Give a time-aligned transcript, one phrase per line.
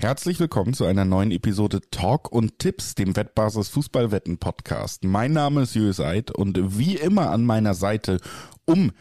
[0.00, 5.04] Herzlich willkommen zu einer neuen Episode Talk und Tipps, dem Wettbasis Fußballwetten Podcast.
[5.04, 8.16] Mein Name ist Julius Eid und wie immer an meiner Seite,
[8.64, 8.92] um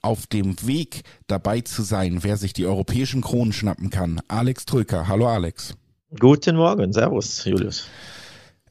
[0.00, 5.08] auf dem Weg dabei zu sein, wer sich die europäischen Kronen schnappen kann, Alex Trücker.
[5.08, 5.74] Hallo Alex.
[6.20, 7.88] Guten Morgen, Servus, Julius.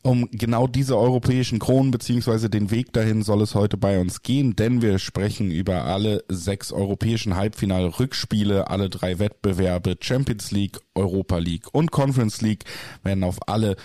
[0.05, 4.53] Um genau diese europäischen Kronen beziehungsweise den Weg dahin soll es heute bei uns gehen,
[4.53, 11.73] denn wir sprechen über alle sechs europäischen Halbfinal-Rückspiele, alle drei Wettbewerbe, Champions League, Europa League
[11.73, 12.65] und Conference League,
[13.03, 13.77] werden auf alle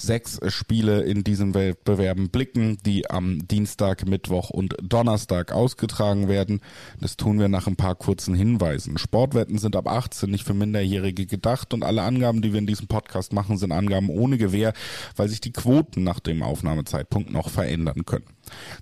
[0.00, 6.60] sechs Spiele in diesen Wettbewerben blicken, die am Dienstag, Mittwoch und Donnerstag ausgetragen werden.
[7.00, 8.98] Das tun wir nach ein paar kurzen Hinweisen.
[8.98, 12.88] Sportwetten sind ab 18 nicht für Minderjährige gedacht und alle Angaben, die wir in diesem
[12.88, 14.72] Podcast machen, sind Angaben ohne Gewähr,
[15.16, 18.26] weil sich die Quoten nach dem Aufnahmezeitpunkt noch verändern können.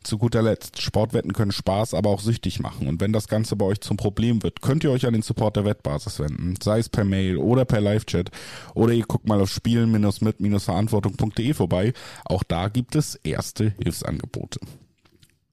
[0.02, 2.88] Zu guter Letzt, Sportwetten können Spaß, aber auch süchtig machen.
[2.88, 5.56] Und wenn das Ganze bei euch zum Problem wird, könnt ihr euch an den Support
[5.56, 6.54] der Wettbasis wenden.
[6.62, 8.30] Sei es per Mail oder per Live-Chat.
[8.74, 11.92] Oder ihr guckt mal auf spielen-mit-verantwortung.de vorbei.
[12.24, 14.60] Auch da gibt es erste Hilfsangebote.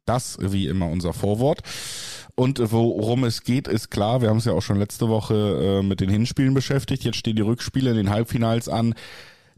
[0.06, 1.62] Das wie immer unser Vorwort.
[2.36, 4.22] Und worum es geht, ist klar.
[4.22, 7.04] Wir haben es ja auch schon letzte Woche äh, mit den Hinspielen beschäftigt.
[7.04, 8.94] Jetzt stehen die Rückspiele in den Halbfinals an.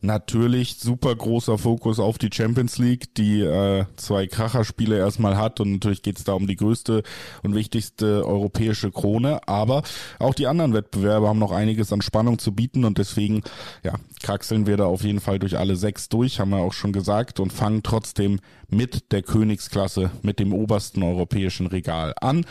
[0.08, 5.73] Natürlich super großer Fokus auf die Champions League, die äh, zwei Kracherspiele erstmal hat und
[5.73, 7.03] natürlich geht es da um die größte
[7.44, 9.83] und wichtigste europäische Krone, aber
[10.19, 13.41] auch die anderen Wettbewerbe haben noch einiges an Spannung zu bieten und deswegen
[13.83, 16.94] ja, kraxeln wir da auf jeden Fall durch alle sechs durch, haben wir auch schon
[16.94, 22.45] gesagt und fangen trotzdem mit der Königsklasse, mit dem obersten europäischen Regal an.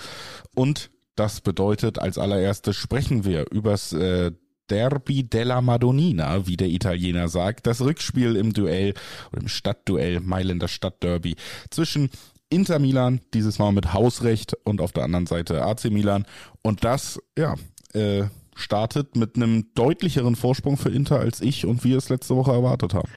[0.55, 4.33] Und das bedeutet, als allererstes sprechen wir übers äh,
[4.69, 8.95] Derby della Madonnina, wie der Italiener sagt, das Rückspiel im Duell
[9.33, 11.37] oder im Stadtduell Mailänder Stadtderby
[11.71, 12.11] zwischen
[12.49, 16.27] Inter Milan, dieses Mal mit Hausrecht und auf der anderen Seite AC Milan
[16.63, 17.55] und das, ja,
[17.93, 22.53] äh, startet mit einem deutlicheren Vorsprung für Inter als ich und wir es letzte Woche
[22.53, 23.11] erwartet haben.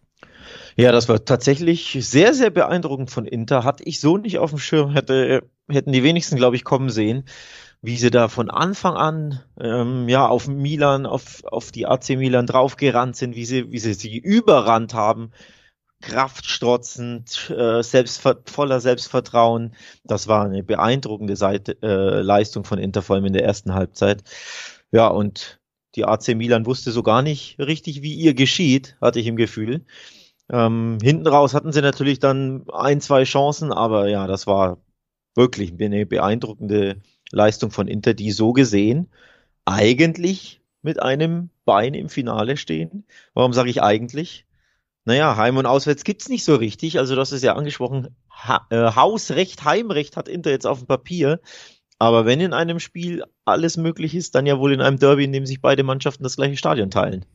[0.75, 3.63] Ja, das war tatsächlich sehr, sehr beeindruckend von Inter.
[3.63, 7.23] Hatte ich so nicht auf dem Schirm, hätte, hätten die wenigsten, glaube ich, kommen sehen
[7.81, 12.45] wie sie da von Anfang an ähm, ja auf Milan, auf, auf die AC Milan
[12.45, 15.31] draufgerannt sind, wie sie, wie sie sie überrannt haben,
[16.01, 19.75] kraftstrotzend, äh, selbstver voller Selbstvertrauen.
[20.03, 24.23] Das war eine beeindruckende Seite, äh, Leistung von Inter, vor allem in der ersten Halbzeit.
[24.91, 25.59] Ja, und
[25.95, 29.85] die AC Milan wusste so gar nicht richtig, wie ihr geschieht, hatte ich im Gefühl.
[30.51, 34.77] Ähm, hinten raus hatten sie natürlich dann ein, zwei Chancen, aber ja, das war
[35.35, 37.01] wirklich eine beeindruckende
[37.31, 39.09] Leistung von Inter, die so gesehen
[39.65, 43.05] eigentlich mit einem Bein im Finale stehen.
[43.33, 44.45] Warum sage ich eigentlich?
[45.05, 46.97] Naja, Heim- und Auswärts gibt's nicht so richtig.
[46.97, 48.15] Also das ist ja angesprochen.
[48.31, 51.39] Ha äh, Hausrecht, Heimrecht hat Inter jetzt auf dem Papier.
[51.99, 55.33] Aber wenn in einem Spiel alles möglich ist, dann ja wohl in einem Derby, in
[55.33, 57.25] dem sich beide Mannschaften das gleiche Stadion teilen.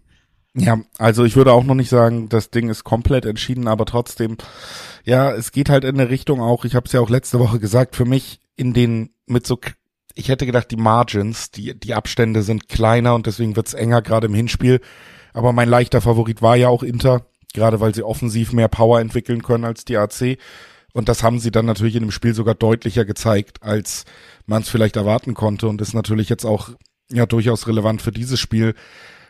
[0.57, 4.37] Ja, also ich würde auch noch nicht sagen, das Ding ist komplett entschieden, aber trotzdem,
[5.05, 7.59] ja, es geht halt in eine Richtung auch, ich habe es ja auch letzte Woche
[7.59, 9.59] gesagt, für mich in den mit so
[10.15, 14.27] ich hätte gedacht, die Margins, die, die Abstände sind kleiner und deswegen wird's enger, gerade
[14.27, 14.81] im Hinspiel.
[15.33, 19.43] Aber mein leichter Favorit war ja auch Inter, gerade weil sie offensiv mehr Power entwickeln
[19.43, 20.39] können als die AC.
[20.93, 24.05] Und das haben sie dann natürlich in dem Spiel sogar deutlicher gezeigt, als
[24.47, 25.67] man es vielleicht erwarten konnte.
[25.67, 26.71] Und ist natürlich jetzt auch
[27.11, 28.75] ja durchaus relevant für dieses Spiel,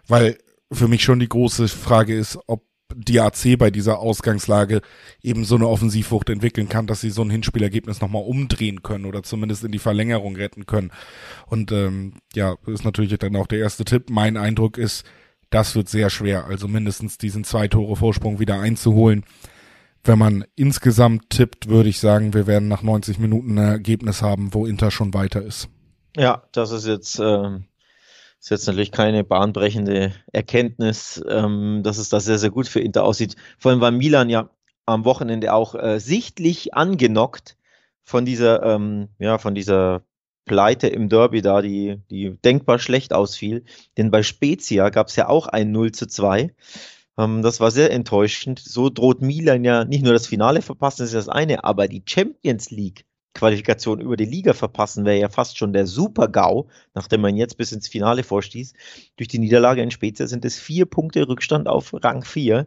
[0.07, 0.39] weil
[0.71, 2.63] für mich schon die große Frage ist, ob
[2.97, 4.81] die AC bei dieser Ausgangslage
[5.23, 9.23] eben so eine Offensivwucht entwickeln kann, dass sie so ein Hinspielergebnis nochmal umdrehen können oder
[9.23, 10.91] zumindest in die Verlängerung retten können.
[11.47, 14.11] Und ähm, ja, ist natürlich dann auch der erste Tipp.
[14.11, 15.05] Mein Eindruck ist,
[15.51, 19.25] das wird sehr schwer, also mindestens diesen zwei Tore Vorsprung wieder einzuholen.
[20.03, 24.53] Wenn man insgesamt tippt, würde ich sagen, wir werden nach 90 Minuten ein Ergebnis haben,
[24.53, 25.69] wo Inter schon weiter ist.
[26.17, 27.65] Ja, das ist jetzt ähm,
[28.45, 33.05] ist jetzt natürlich keine bahnbrechende Erkenntnis, ähm, dass es da sehr, sehr gut für Inter
[33.05, 33.37] aussieht.
[33.59, 34.51] Vor allem war Milan ja
[34.85, 37.57] am Wochenende auch äh, sichtlich angenockt
[38.03, 40.03] von dieser, ähm, ja, von dieser
[40.45, 43.65] Pleite im Derby da, die, die denkbar schlecht ausfiel.
[43.97, 46.55] Denn bei Spezia gab es ja auch ein 0 zu 2.
[47.17, 48.59] Ähm, das war sehr enttäuschend.
[48.59, 52.03] So droht Milan ja nicht nur das Finale verpassen, das ist das eine, aber die
[52.07, 57.37] Champions League Qualifikation über die Liga verpassen, wäre ja fast schon der Super-GAU, nachdem man
[57.37, 58.73] jetzt bis ins Finale vorstieß.
[59.17, 62.67] Durch die Niederlage in Spezia sind es vier Punkte Rückstand auf Rang 4.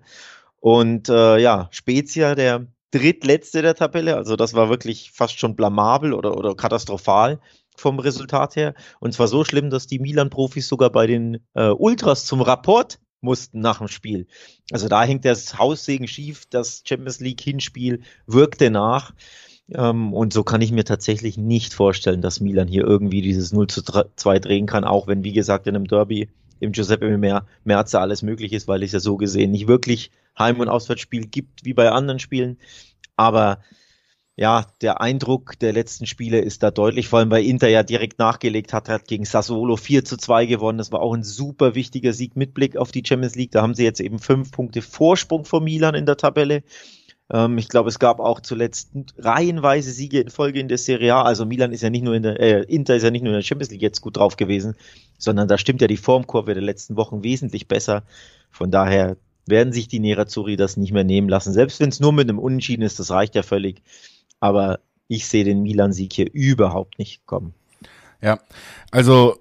[0.59, 6.13] Und äh, ja, Spezia, der drittletzte der Tabelle, also das war wirklich fast schon blamabel
[6.13, 7.39] oder, oder katastrophal
[7.75, 8.73] vom Resultat her.
[8.99, 13.61] Und zwar so schlimm, dass die Milan-Profis sogar bei den äh, Ultras zum Rapport mussten
[13.61, 14.27] nach dem Spiel.
[14.71, 19.13] Also da hängt das Haussegen schief, das Champions League Hinspiel wirkte nach.
[19.73, 23.67] Ähm, und so kann ich mir tatsächlich nicht vorstellen, dass Milan hier irgendwie dieses 0
[23.67, 26.29] zu 2 drehen kann, auch wenn, wie gesagt, in einem Derby
[26.59, 30.69] im Giuseppe Merza alles möglich ist, weil es ja so gesehen nicht wirklich Heim- und
[30.69, 32.57] Auswärtsspiel gibt wie bei anderen Spielen.
[33.15, 33.59] Aber
[34.35, 38.19] ja, der Eindruck der letzten Spiele ist da deutlich, vor allem weil Inter ja direkt
[38.19, 40.77] nachgelegt hat, hat gegen Sassuolo 4 zu 2 gewonnen.
[40.77, 43.51] Das war auch ein super wichtiger Sieg mit Blick auf die Champions League.
[43.51, 46.63] Da haben sie jetzt eben fünf Punkte Vorsprung vor Milan in der Tabelle.
[47.31, 51.23] Ähm, ich glaube, es gab auch zuletzt reihenweise Siege in Folge in der Serie A.
[51.23, 53.39] Also Milan ist ja nicht nur in der, äh, Inter ist ja nicht nur in
[53.39, 54.75] der Champions League jetzt gut drauf gewesen,
[55.17, 58.03] sondern da stimmt ja die Formkurve der letzten Wochen wesentlich besser.
[58.51, 61.53] Von daher werden sich die Nerazzurri das nicht mehr nehmen lassen.
[61.53, 63.81] Selbst wenn es nur mit einem Unentschieden ist, das reicht ja völlig.
[64.39, 67.53] Aber ich sehe den Milan-Sieg hier überhaupt nicht kommen.
[68.21, 68.39] Ja,
[68.91, 69.37] also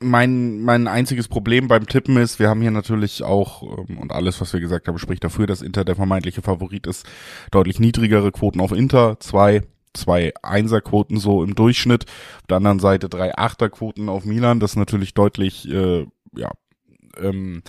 [0.00, 4.40] mein, mein einziges Problem beim Tippen ist, wir haben hier natürlich auch, ähm, und alles,
[4.40, 7.06] was wir gesagt haben, spricht dafür, dass Inter der vermeintliche Favorit ist,
[7.50, 9.62] deutlich niedrigere Quoten auf Inter, zwei,
[9.92, 12.04] zwei Einserquoten so im Durchschnitt,
[12.38, 16.06] auf der anderen Seite drei Achterquoten auf Milan, das ist natürlich deutlich, äh,
[16.36, 16.52] ja,
[17.18, 17.62] ähm,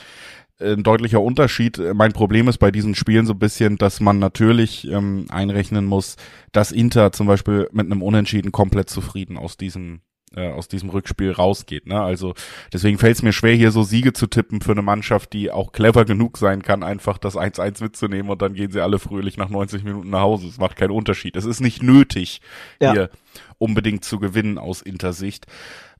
[0.58, 1.82] ein deutlicher Unterschied.
[1.94, 6.16] Mein Problem ist bei diesen Spielen so ein bisschen, dass man natürlich ähm, einrechnen muss,
[6.54, 10.00] dass Inter zum Beispiel mit einem Unentschieden komplett zufrieden aus diesem
[10.36, 11.88] äh, aus diesem Rückspiel rausgeht.
[11.88, 12.00] Ne?
[12.00, 12.34] Also
[12.74, 15.72] deswegen fällt es mir schwer, hier so Siege zu tippen für eine Mannschaft, die auch
[15.72, 19.50] clever genug sein kann, einfach das 1-1 mitzunehmen und dann gehen sie alle fröhlich nach
[19.50, 20.48] 90 Minuten nach Hause.
[20.48, 21.36] Es macht keinen Unterschied.
[21.36, 22.42] Es ist nicht nötig,
[22.82, 22.92] ja.
[22.92, 23.10] hier
[23.58, 25.46] unbedingt zu gewinnen aus Intersicht.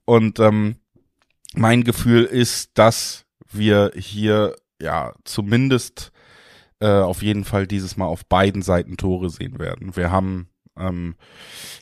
[0.04, 0.76] Und ähm,
[1.54, 6.12] mein Gefühl ist, dass wir hier ja zumindest
[6.80, 9.96] äh, auf jeden Fall dieses Mal auf beiden Seiten Tore sehen werden.
[9.96, 11.14] Wir haben ähm,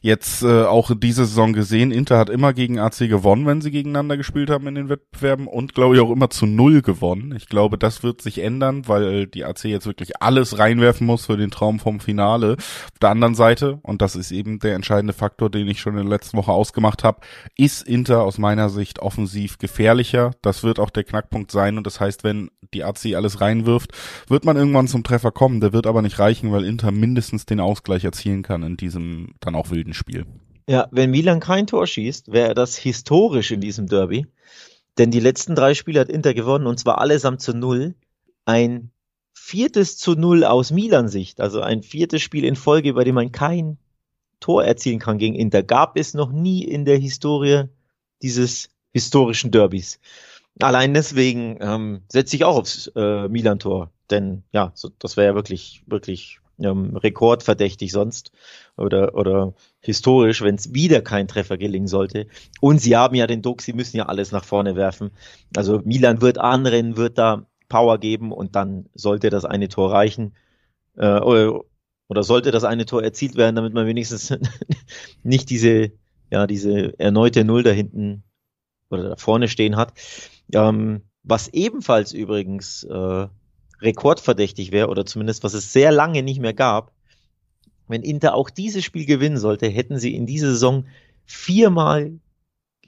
[0.02, 4.16] jetzt äh, auch diese Saison gesehen, Inter hat immer gegen AC gewonnen, wenn sie gegeneinander
[4.16, 7.34] gespielt haben in den Wettbewerben und glaube ich auch immer zu null gewonnen.
[7.36, 11.36] Ich glaube, das wird sich ändern, weil die AC jetzt wirklich alles reinwerfen muss für
[11.36, 12.56] den Traum vom Finale.
[12.58, 16.04] Auf der anderen Seite, und das ist eben der entscheidende Faktor, den ich schon in
[16.04, 17.20] der letzten Woche ausgemacht habe,
[17.56, 20.32] ist Inter aus meiner Sicht offensiv gefährlicher.
[20.42, 23.92] Das wird auch der Knackpunkt sein und das heißt, wenn die AC alles reinwirft,
[24.28, 25.60] wird man irgendwann zum Treffer kommen.
[25.60, 29.70] Der wird aber nicht reichen, weil Inter mindestens den Ausgleich erzielen kann diesem dann auch
[29.70, 30.26] wilden Spiel.
[30.68, 34.26] Ja, wenn Milan kein Tor schießt, wäre das historisch in diesem Derby.
[34.96, 37.94] Denn die letzten drei Spiele hat Inter gewonnen und zwar allesamt zu null.
[38.44, 38.90] Ein
[39.32, 43.78] viertes zu null aus Milan-Sicht, also ein viertes Spiel in Folge, bei dem man kein
[44.40, 47.64] Tor erzielen kann gegen Inter, gab es noch nie in der Historie
[48.22, 50.00] dieses historischen Derbys.
[50.60, 55.34] Allein deswegen ähm, setze ich auch aufs äh, Milan-Tor, denn ja, so, das wäre ja
[55.34, 58.32] wirklich, wirklich ähm, rekordverdächtig sonst
[58.76, 62.26] oder, oder historisch, wenn es wieder kein Treffer gelingen sollte.
[62.60, 65.10] Und sie haben ja den Druck, sie müssen ja alles nach vorne werfen.
[65.56, 70.34] Also Milan wird anrennen, wird da Power geben und dann sollte das eine Tor reichen.
[70.96, 71.60] Äh, oder,
[72.08, 74.32] oder sollte das eine Tor erzielt werden, damit man wenigstens
[75.22, 75.92] nicht diese,
[76.30, 78.22] ja, diese erneute Null da hinten
[78.90, 79.92] oder da vorne stehen hat.
[80.52, 83.26] Ähm, was ebenfalls übrigens äh,
[83.84, 86.92] rekordverdächtig wäre oder zumindest was es sehr lange nicht mehr gab.
[87.86, 90.86] Wenn Inter auch dieses Spiel gewinnen sollte, hätten sie in dieser Saison
[91.26, 92.18] viermal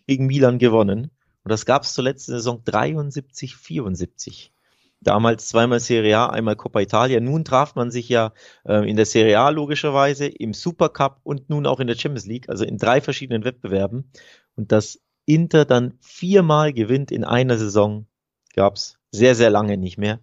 [0.06, 1.10] gegen Milan gewonnen.
[1.44, 4.52] Und das gab es zur letzten Saison 73, 74.
[5.00, 7.20] Damals zweimal Serie A, einmal Coppa Italia.
[7.20, 8.32] Nun traf man sich ja
[8.64, 12.48] äh, in der Serie A logischerweise, im Supercup und nun auch in der Champions League,
[12.48, 14.10] also in drei verschiedenen Wettbewerben.
[14.56, 18.06] Und dass Inter dann viermal gewinnt in einer Saison,
[18.55, 20.20] gab es sehr, sehr lange nicht mehr.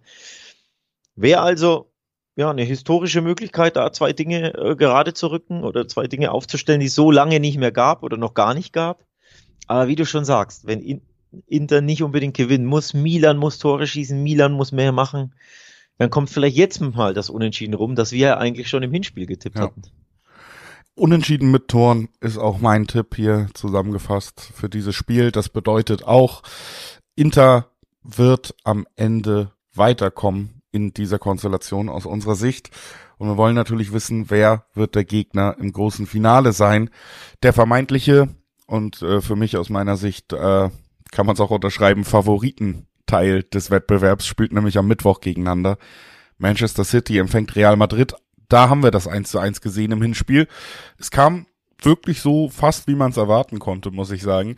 [1.16, 1.90] Wäre also
[2.36, 6.80] ja eine historische Möglichkeit, da zwei Dinge äh, gerade zu rücken oder zwei Dinge aufzustellen,
[6.80, 9.04] die es so lange nicht mehr gab oder noch gar nicht gab.
[9.66, 11.02] Aber wie du schon sagst, wenn in,
[11.46, 15.34] Inter nicht unbedingt gewinnen muss, Milan muss Tore schießen, Milan muss mehr machen,
[15.98, 19.26] dann kommt vielleicht jetzt mal das Unentschieden rum, das wir ja eigentlich schon im Hinspiel
[19.26, 19.62] getippt ja.
[19.62, 19.82] hatten.
[20.96, 25.32] Unentschieden mit Toren ist auch mein Tipp hier zusammengefasst für dieses Spiel.
[25.32, 26.42] Das bedeutet auch,
[27.16, 27.70] Inter
[28.02, 32.70] wird am Ende weiterkommen in dieser Konstellation aus unserer Sicht.
[33.16, 36.90] Und wir wollen natürlich wissen, wer wird der Gegner im großen Finale sein.
[37.44, 38.28] Der vermeintliche
[38.66, 40.68] und äh, für mich aus meiner Sicht äh,
[41.12, 45.78] kann man es auch unterschreiben, Favoritenteil des Wettbewerbs spielt nämlich am Mittwoch gegeneinander.
[46.38, 48.14] Manchester City empfängt Real Madrid.
[48.48, 50.48] Da haben wir das 1 zu 1 gesehen im Hinspiel.
[50.98, 51.46] Es kam
[51.80, 54.56] wirklich so fast, wie man es erwarten konnte, muss ich sagen.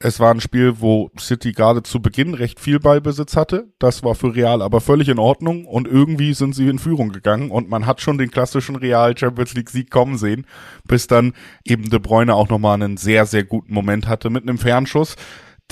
[0.00, 3.72] Es war ein Spiel, wo City gerade zu Beginn recht viel Ballbesitz hatte.
[3.80, 7.50] Das war für Real aber völlig in Ordnung und irgendwie sind sie in Führung gegangen
[7.50, 10.46] und man hat schon den klassischen Real Champions League Sieg kommen sehen,
[10.84, 11.32] bis dann
[11.64, 15.16] eben De Bruyne auch nochmal einen sehr, sehr guten Moment hatte mit einem Fernschuss,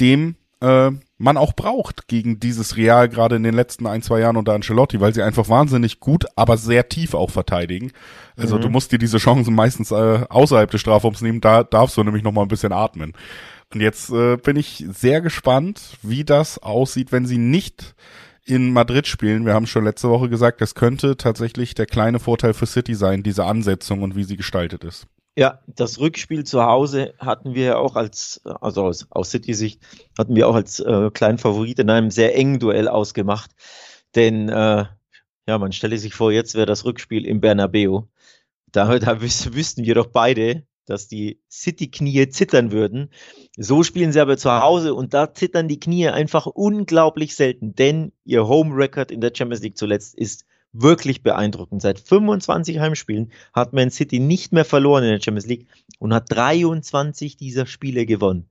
[0.01, 4.37] dem äh, man auch braucht gegen dieses Real gerade in den letzten ein, zwei Jahren
[4.37, 7.93] unter Ancelotti, weil sie einfach wahnsinnig gut, aber sehr tief auch verteidigen.
[8.37, 8.63] Also mhm.
[8.63, 12.25] du musst dir diese Chancen meistens äh, außerhalb des Strafraums nehmen, da darfst du nämlich
[12.25, 13.13] nochmal ein bisschen atmen.
[13.73, 17.95] Und jetzt äh, bin ich sehr gespannt, wie das aussieht, wenn sie nicht
[18.45, 19.45] in Madrid spielen.
[19.45, 23.25] Wir haben schon letzte Woche gesagt, das könnte tatsächlich der kleine Vorteil für City sein,
[23.25, 25.07] diese Ansetzung und wie sie gestaltet ist.
[25.39, 29.83] Ja, das Rückspiel zu Hause hatten wir auch als, also aus, aus City-Sicht,
[30.17, 33.51] hatten wir auch als äh, kleinen Favorit in einem sehr engen Duell ausgemacht.
[34.15, 34.87] Denn äh,
[35.49, 38.03] ja, man stelle sich vor, jetzt wäre das Rückspiel im Bernabeu.
[38.73, 43.11] Da, da wüs wüssten wir doch beide, dass die City-Knie zittern würden.
[43.57, 48.13] So spielen sie aber zu Hause und da zittern die Knie einfach unglaublich selten, denn
[48.25, 51.83] ihr Home-Record in der Champions League zuletzt ist wirklich beeindruckend.
[51.83, 55.67] Seit 25 Heimspielen hat Man City nicht mehr verloren in der Champions League
[55.99, 58.49] und hat 23 dieser Spiele gewonnen.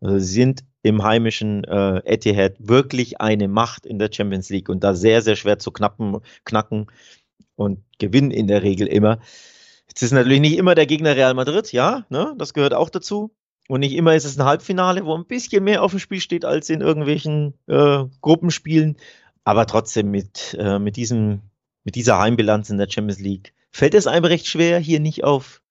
[0.00, 4.82] Also sie sind im heimischen äh, Etihad wirklich eine Macht in der Champions League und
[4.82, 6.88] da sehr, sehr schwer zu knappen, knacken
[7.54, 9.20] und gewinnen in der Regel immer.
[9.88, 13.34] Jetzt ist natürlich nicht immer der Gegner Real Madrid, ja, ne, das gehört auch dazu.
[13.68, 16.44] Und nicht immer ist es ein Halbfinale, wo ein bisschen mehr auf dem Spiel steht
[16.44, 18.96] als in irgendwelchen äh, Gruppenspielen.
[19.44, 21.42] Aber trotzdem mit, äh, mit, diesem,
[21.84, 25.62] mit dieser Heimbilanz in der Champions League fällt es einem recht schwer, hier nicht auf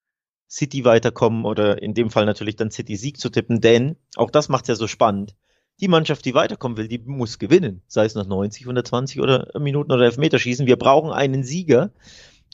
[0.50, 4.50] City weiterkommen oder in dem Fall natürlich dann City Sieg zu tippen, denn auch das
[4.50, 5.36] macht es ja so spannend.
[5.80, 9.91] Die Mannschaft, die weiterkommen will, die muss gewinnen, sei es nach 90, 120 oder Minuten
[9.91, 10.68] oder Elfmeterschießen.
[10.68, 11.91] Wir brauchen einen Sieger.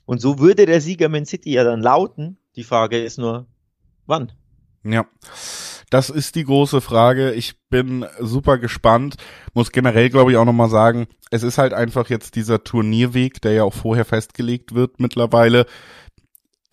[0.07, 2.37] Und so würde der Sieger Man City ja dann lauten.
[2.55, 3.45] Die Frage ist nur,
[4.05, 4.31] wann?
[4.83, 5.05] Ja.
[5.89, 7.33] Das ist die große Frage.
[7.33, 9.17] Ich bin super gespannt.
[9.53, 13.51] Muss generell, glaube ich, auch nochmal sagen, es ist halt einfach jetzt dieser Turnierweg, der
[13.51, 15.65] ja auch vorher festgelegt wird mittlerweile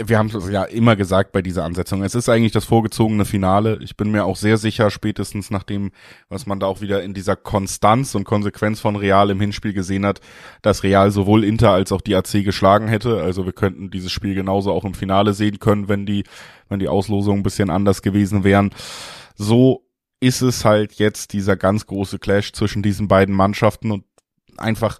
[0.02, 2.02] wir haben es ja immer gesagt bei dieser Ansetzung.
[2.02, 3.78] Es ist eigentlich das vorgezogene Finale.
[3.80, 5.92] Ich bin mir auch sehr sicher, spätestens nach dem,
[6.28, 10.04] was man da auch wieder in dieser Konstanz und Konsequenz von Real im Hinspiel gesehen
[10.04, 10.20] hat,
[10.62, 13.22] dass Real sowohl Inter als auch die AC geschlagen hätte.
[13.22, 16.24] Also wir könnten dieses Spiel genauso auch im Finale sehen können, wenn die,
[16.68, 18.70] wenn die Auslosungen ein bisschen anders gewesen wären.
[19.36, 19.86] So
[20.18, 24.04] ist es halt jetzt dieser ganz große Clash zwischen diesen beiden Mannschaften und
[24.56, 24.98] einfach,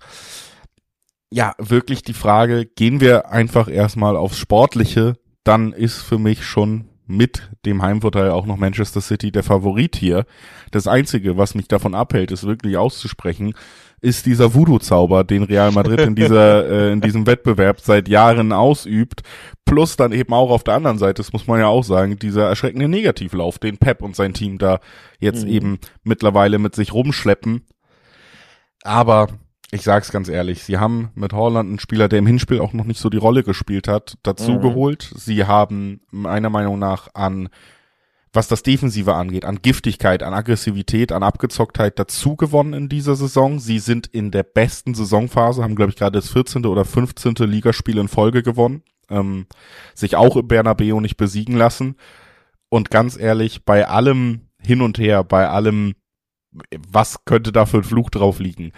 [1.35, 6.85] ja, wirklich die Frage, gehen wir einfach erstmal aufs Sportliche, dann ist für mich schon
[7.09, 10.27] mit dem Heimvorteil auch noch Manchester City der Favorit hier.
[10.71, 13.55] Das Einzige, was mich davon abhält, ist wirklich auszusprechen,
[14.01, 19.23] ist dieser Voodoo-Zauber, den Real Madrid in dieser äh, in diesem Wettbewerb seit Jahren ausübt,
[19.65, 22.49] plus dann eben auch auf der anderen Seite, das muss man ja auch sagen, dieser
[22.49, 24.79] erschreckende Negativlauf, den Pep und sein Team da
[25.19, 25.51] jetzt mhm.
[25.51, 27.63] eben mittlerweile mit sich rumschleppen.
[28.85, 29.27] Aber
[29.75, 32.85] ich sag's ganz ehrlich, sie haben mit Holland einen Spieler, der im Hinspiel auch noch
[32.85, 34.61] nicht so die Rolle gespielt hat, dazu mhm.
[34.61, 35.13] geholt.
[35.17, 37.49] Sie haben meiner Meinung nach an,
[38.33, 43.59] was das Defensive angeht, an Giftigkeit, an Aggressivität, an Abgezocktheit dazu gewonnen in dieser Saison.
[43.59, 46.67] Sie sind in der besten Saisonphase, haben glaube ich gerade das 14.
[46.67, 47.35] oder 15.
[47.41, 49.47] Ligaspiel in Folge gewonnen, ähm,
[49.93, 51.97] sich auch im Bernabeu nicht besiegen lassen.
[52.69, 55.95] Und ganz ehrlich, bei allem hin und her, bei allem,
[56.89, 58.73] was könnte da für ein Fluch drauf liegen?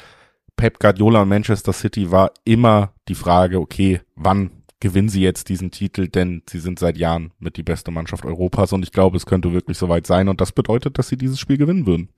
[0.57, 5.71] Pep Guardiola und Manchester City war immer die Frage, okay, wann gewinnen sie jetzt diesen
[5.71, 9.27] Titel, denn sie sind seit Jahren mit die beste Mannschaft Europas und ich glaube, es
[9.27, 12.11] könnte wirklich soweit sein und das bedeutet, dass sie dieses Spiel gewinnen würden.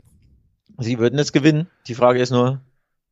[0.79, 1.67] Sie würden es gewinnen.
[1.89, 2.61] Die Frage ist nur,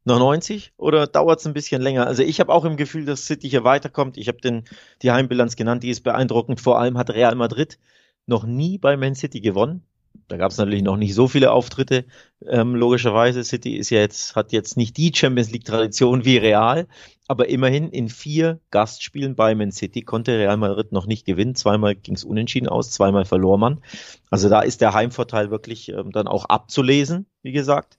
[0.05, 2.07] noch 90 oder dauert es ein bisschen länger?
[2.07, 4.17] Also ich habe auch im Gefühl, dass City hier weiterkommt.
[4.17, 4.63] Ich habe den
[5.03, 6.61] die Heimbilanz genannt, die ist beeindruckend.
[6.61, 7.79] Vor allem hat Real Madrid
[8.25, 9.83] noch nie bei Man City gewonnen
[10.29, 12.05] da gab es natürlich noch nicht so viele Auftritte.
[12.49, 16.89] Ähm, logischerweise, City ist ja jetzt, hat jetzt nicht die Champions League-Tradition wie Real,
[17.29, 21.55] aber immerhin in vier Gastspielen bei Man City konnte Real Madrid noch nicht gewinnen.
[21.55, 23.83] Zweimal ging es unentschieden aus, zweimal verlor man.
[24.31, 27.97] Also da ist der Heimvorteil wirklich ähm, dann auch abzulesen, wie gesagt.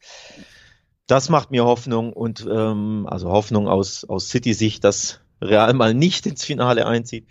[1.07, 6.25] Das macht mir Hoffnung und ähm, also Hoffnung aus, aus City-Sicht, dass Real mal nicht
[6.25, 7.27] ins Finale einzieht.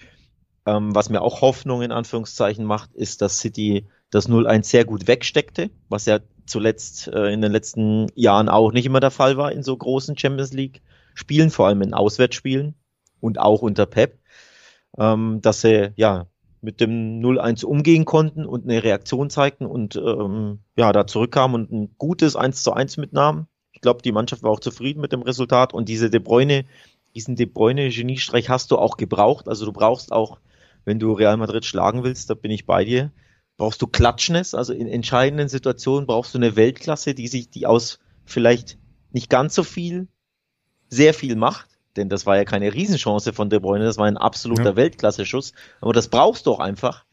[0.65, 5.07] Ähm, was mir auch Hoffnung in Anführungszeichen macht, ist, dass City das 0-1 sehr gut
[5.07, 9.53] wegsteckte, was ja zuletzt äh, in den letzten Jahren auch nicht immer der Fall war
[9.53, 10.81] in so großen Champions League
[11.15, 12.75] Spielen, vor allem in Auswärtsspielen
[13.21, 14.19] und auch unter Pep,
[14.99, 16.27] ähm, dass sie ja
[16.61, 21.73] mit dem 0-1 umgehen konnten und eine Reaktion zeigten und ähm, ja da zurückkamen und
[21.73, 23.47] ein gutes 1 zu 1 mitnahmen.
[23.73, 26.65] Ich glaube, die Mannschaft war auch zufrieden mit dem Resultat und diese De Bruyne,
[27.15, 29.49] diesen De Bruyne Geniestreich hast du auch gebraucht.
[29.49, 30.39] Also du brauchst auch,
[30.85, 33.13] wenn du Real Madrid schlagen willst, da bin ich bei dir,
[33.57, 37.99] brauchst du Klatschness, also in entscheidenden Situationen brauchst du eine Weltklasse, die sich, die aus
[38.25, 38.79] vielleicht
[39.13, 40.09] nicht ganz so viel,
[40.89, 44.19] sehr viel macht, denn das war ja keine Riesenchance von De Bruyne, das war ein
[44.19, 44.77] absoluter ja.
[44.77, 47.05] Weltklasse-Schuss, aber das brauchst du auch einfach.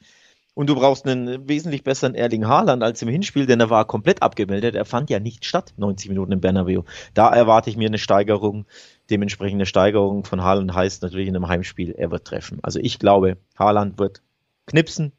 [0.56, 4.22] Und du brauchst einen wesentlich besseren Erling Haaland als im Hinspiel, denn er war komplett
[4.22, 4.76] abgemeldet.
[4.76, 6.84] Er fand ja nicht statt, 90 Minuten im Bernabeu.
[7.16, 8.68] Da erwarte ich mir eine Steigerung.
[9.10, 12.60] Dementsprechend eine Steigerung von Haaland heißt natürlich in einem Heimspiel, er wird treffen.
[12.62, 14.22] Also ich glaube, Haaland wird
[14.68, 15.12] knipsen,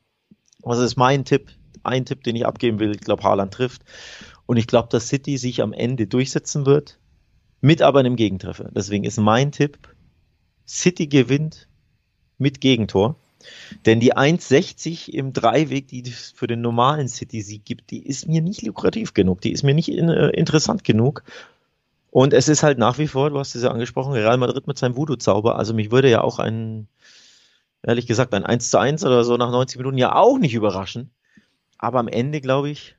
[0.65, 1.51] was ist mein Tipp?
[1.85, 2.93] ein Tipp, den ich abgeben will.
[2.93, 3.83] Ich glaube, Haaland trifft.
[4.47, 6.99] Und ich glaube, dass City sich am Ende durchsetzen wird,
[7.61, 8.71] mit aber einem Gegentreffer.
[8.75, 9.79] Deswegen ist mein Tipp,
[10.67, 11.69] City gewinnt
[12.39, 13.17] mit Gegentor.
[13.85, 18.41] Denn die 1,60 im Dreiweg, die es für den normalen City-Sieg gibt, die ist mir
[18.41, 19.43] nicht lukrativ genug.
[19.43, 21.25] Die ist mir nicht in, äh, interessant genug.
[22.11, 24.79] Und es ist halt nach wie vor, du hast es ja angesprochen, Real Madrid mit
[24.79, 25.57] seinem Voodoo-Zauber.
[25.57, 26.89] Also mich würde ja auch ein,
[27.87, 31.11] ehrlich gesagt, ein 1 zu 1 oder so nach 90 Minuten ja auch nicht überraschen.
[31.79, 32.97] Aber am Ende, glaube ich,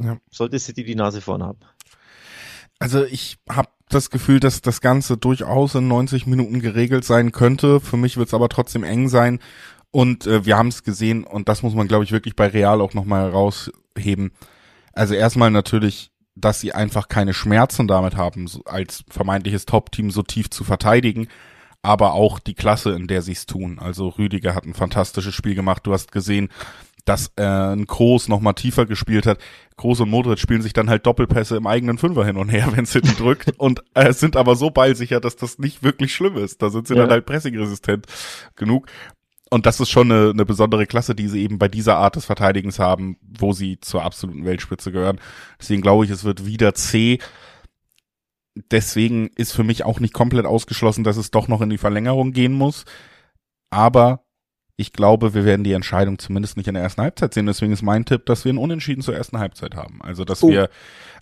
[0.00, 0.18] ja.
[0.30, 1.58] sollte City die Nase vorne haben.
[2.78, 7.80] Also ich habe das Gefühl, dass das Ganze durchaus in 90 Minuten geregelt sein könnte.
[7.80, 9.40] Für mich wird es aber trotzdem eng sein.
[9.90, 12.80] Und äh, wir haben es gesehen, und das muss man, glaube ich, wirklich bei Real
[12.80, 14.32] auch nochmal herausheben.
[14.92, 20.50] Also erstmal natürlich, dass sie einfach keine Schmerzen damit haben, als vermeintliches Top-Team so tief
[20.50, 21.28] zu verteidigen,
[21.82, 23.78] aber auch die Klasse, in der sie es tun.
[23.78, 25.86] Also Rüdiger hat ein fantastisches Spiel gemacht.
[25.86, 26.48] Du hast gesehen,
[27.04, 29.38] dass äh, ein Kroos noch mal tiefer gespielt hat.
[29.76, 32.86] Kroos und Modric spielen sich dann halt Doppelpässe im eigenen Fünfer hin und her, wenn
[32.86, 36.60] City drückt und äh, sind aber so ballsicher, dass das nicht wirklich schlimm ist.
[36.62, 37.02] Da sind sie ja.
[37.02, 38.06] dann halt pressingresistent
[38.56, 38.88] genug.
[39.50, 42.26] Und das ist schon eine, eine besondere Klasse, die sie eben bei dieser Art des
[42.26, 45.20] Verteidigens haben, wo sie zur absoluten Weltspitze gehören.
[45.58, 47.18] Deswegen glaube ich, es wird wieder C.
[48.70, 52.32] Deswegen ist für mich auch nicht komplett ausgeschlossen, dass es doch noch in die Verlängerung
[52.32, 52.84] gehen muss.
[53.70, 54.24] Aber
[54.76, 57.46] ich glaube, wir werden die Entscheidung zumindest nicht in der ersten Halbzeit sehen.
[57.46, 60.00] Deswegen ist mein Tipp, dass wir einen Unentschieden zur ersten Halbzeit haben.
[60.02, 60.48] Also, dass oh.
[60.48, 60.70] wir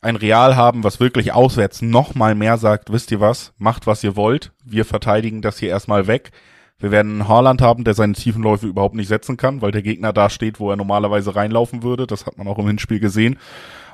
[0.03, 4.05] ein Real haben, was wirklich auswärts noch mal mehr sagt, wisst ihr was, macht was
[4.05, 4.53] ihr wollt.
[4.63, 6.33] Wir verteidigen das hier erstmal weg.
[6.79, 10.13] Wir werden einen Haaland haben, der seine Tiefenläufe überhaupt nicht setzen kann, weil der Gegner
[10.13, 12.07] da steht, wo er normalerweise reinlaufen würde.
[12.07, 13.39] Das hat man auch im Hinspiel gesehen.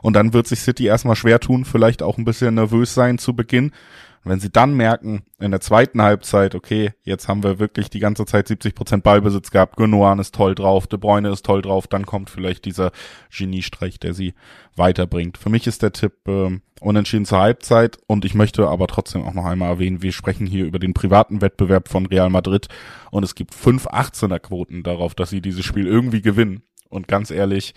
[0.02, 3.34] Und dann wird sich City erstmal schwer tun, vielleicht auch ein bisschen nervös sein zu
[3.34, 3.70] Beginn.
[4.24, 7.98] Und wenn sie dann merken, in der zweiten Halbzeit, okay, jetzt haben wir wirklich die
[7.98, 11.88] ganze Zeit 70 Prozent Ballbesitz gehabt, Gündogan ist toll drauf, De Bruyne ist toll drauf,
[11.88, 12.92] dann kommt vielleicht dieser
[13.36, 14.34] Geniestreich, der sie
[14.76, 15.38] weiterbringt.
[15.38, 19.34] Für mich ist der Tipp äh, unentschieden zur Halbzeit und ich möchte aber trotzdem auch
[19.34, 22.68] noch einmal erwähnen, wir sprechen hier über den privaten Wettbewerb von Real Madrid
[23.10, 26.62] und es gibt fünf 18er Quoten darauf, dass sie dieses Spiel irgendwie gewinnen.
[26.88, 27.74] Und ganz ehrlich,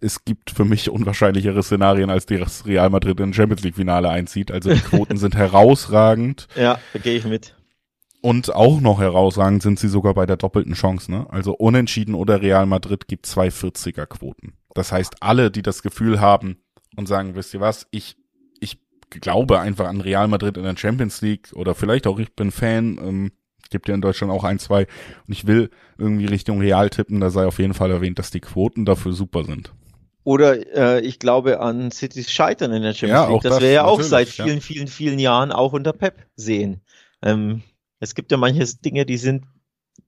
[0.00, 4.50] es gibt für mich unwahrscheinlichere Szenarien, als das Real Madrid in Champions League Finale einzieht.
[4.50, 6.48] Also die Quoten sind herausragend.
[6.54, 7.54] Ja, da gehe ich mit.
[8.20, 11.26] Und auch noch herausragend sind sie sogar bei der doppelten Chance, ne?
[11.30, 14.54] Also unentschieden oder Real Madrid gibt zwei 40er Quoten.
[14.74, 16.58] Das heißt, alle, die das Gefühl haben
[16.96, 18.16] und sagen, wisst ihr was, ich,
[18.60, 18.80] ich
[19.10, 22.98] glaube einfach an Real Madrid in der Champions League oder vielleicht auch ich bin Fan,
[23.00, 23.32] ähm,
[23.70, 24.86] gibt ja in Deutschland auch ein, zwei
[25.26, 28.40] und ich will irgendwie Richtung Real tippen, da sei auf jeden Fall erwähnt, dass die
[28.40, 29.72] Quoten dafür super sind.
[30.26, 33.42] Oder äh, ich glaube an Citys Scheitern in der Champions ja, League.
[33.42, 34.60] Das, das wir ja auch seit vielen, ja.
[34.60, 36.80] vielen, vielen Jahren auch unter Pep sehen.
[37.22, 37.62] Ähm,
[38.00, 39.44] es gibt ja manche Dinge, die sind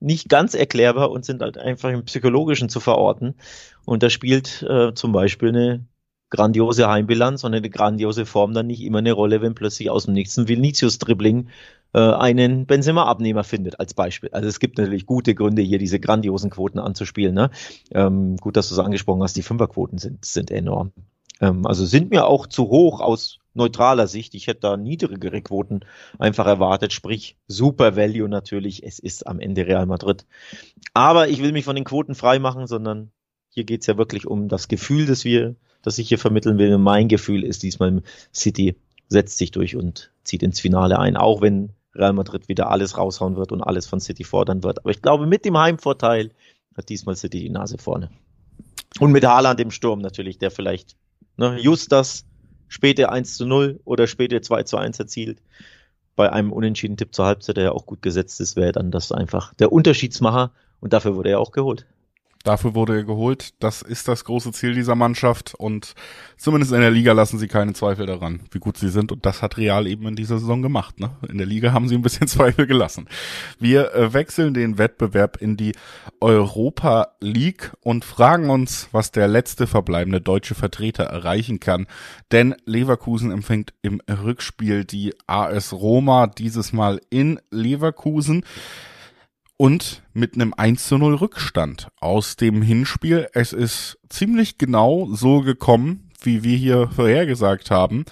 [0.01, 3.37] nicht ganz erklärbar und sind halt einfach im Psychologischen zu verorten.
[3.85, 5.87] Und da spielt äh, zum Beispiel eine
[6.31, 10.15] grandiose Heimbilanz und eine grandiose Form dann nicht immer eine Rolle, wenn plötzlich aus dem
[10.15, 11.49] nächsten Vinicius-Dribbling
[11.95, 14.31] äh, einen Benzema-Abnehmer findet, als Beispiel.
[14.33, 17.35] Also es gibt natürlich gute Gründe, hier diese grandiosen Quoten anzuspielen.
[17.35, 17.51] Ne?
[17.93, 20.93] Ähm, gut, dass du es angesprochen hast, die Fünferquoten sind, sind enorm.
[21.41, 24.35] Ähm, also sind mir auch zu hoch aus neutraler Sicht.
[24.35, 25.81] Ich hätte da niedrigere Quoten
[26.19, 28.85] einfach erwartet, sprich Super Value natürlich.
[28.85, 30.27] Es ist am Ende Real Madrid.
[30.95, 33.11] Aber ich will mich von den Quoten frei machen, sondern
[33.51, 35.57] hier geht's ja wirklich um das Gefühl, das wir,
[35.89, 36.77] das ich hier vermitteln will.
[36.79, 38.03] Mein Gefühl ist diesmal
[38.35, 38.77] City
[39.09, 43.37] setzt sich durch und zieht ins Finale ein, auch wenn Real Madrid wieder alles raushauen
[43.37, 44.79] wird und alles von City fordern wird.
[44.81, 46.31] Aber ich glaube, mit dem Heimvorteil
[46.77, 48.11] hat diesmal City die Nase vorne.
[49.01, 50.97] Und mit Haaland im Sturm natürlich, der vielleicht
[51.37, 52.25] ne, just das
[52.69, 55.41] späte 1 zu 0 oder späte 2 zu 1 erzielt.
[56.15, 59.13] Bei einem unentschieden Tipp zur Halbzeit, der ja auch gut gesetzt ist, wäre dann das
[59.13, 61.87] einfach der Unterschiedsmacher und dafür wurde er auch geholt.
[62.45, 63.55] Dafür wurde er geholt.
[63.61, 65.95] Das ist das große Ziel dieser Mannschaft und
[66.37, 69.13] zumindest in der Liga lassen sie keine Zweifel daran, wie gut sie sind.
[69.13, 71.01] Und das hat Real eben in dieser Saison gemacht.
[71.01, 71.11] Ne?
[71.29, 73.09] In der Liga haben sie ein bisschen Zweifel gelassen.
[73.59, 75.73] Wir äh, wechseln den Wettbewerb in die
[76.21, 81.87] Europa League und fragen uns, was der letzte verbleibende deutsche Vertreter erreichen kann.
[82.31, 88.45] Denn Leverkusen empfängt im Rückspiel die AS Roma dieses Mal in Leverkusen
[89.59, 93.29] und mit einem 1 zu 0 Rückstand aus dem Hinspiel.
[93.35, 98.07] Es ist ziemlich genau so gekommen, wie wir hier vorhergesagt haben.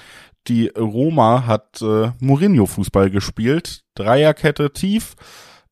[0.49, 5.15] Die Roma hat äh, Mourinho-Fußball gespielt, Dreierkette tief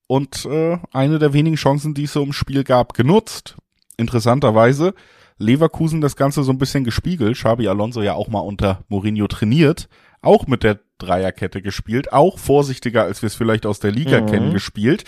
[0.06, 3.56] und äh, eine der wenigen Chancen, die es so im Spiel gab, genutzt.
[3.96, 4.94] Interessanterweise
[5.38, 7.36] Leverkusen das Ganze so ein bisschen gespiegelt.
[7.36, 9.88] Xabi Alonso ja auch mal unter Mourinho trainiert,
[10.22, 14.26] auch mit der Dreierkette gespielt, auch vorsichtiger, als wir es vielleicht aus der Liga mhm.
[14.26, 15.04] kennen, gespielt.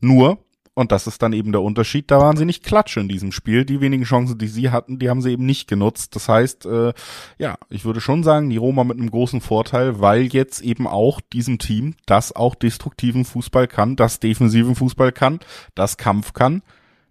[0.00, 0.38] Nur,
[0.74, 2.10] Und das ist dann eben der Unterschied.
[2.10, 3.64] Da waren sie nicht klatsch in diesem Spiel.
[3.64, 6.14] Die wenigen Chancen, die sie hatten, die haben sie eben nicht genutzt.
[6.14, 6.94] Das heißt, äh,
[7.38, 11.20] ja, ich würde schon sagen, die Roma mit einem großen Vorteil, weil jetzt eben auch
[11.20, 15.40] diesem Team, das auch destruktiven Fußball kann, das defensiven Fußball kann,
[15.74, 16.62] das Kampf kann,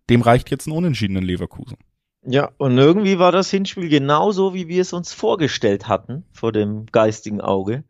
[0.10, 1.78] dem reicht jetzt ein Unentschieden in Leverkusen.
[2.25, 6.86] Ja, und irgendwie war das Hinspiel genauso, wie wir es uns vorgestellt hatten, vor dem
[6.88, 7.84] geistigen Auge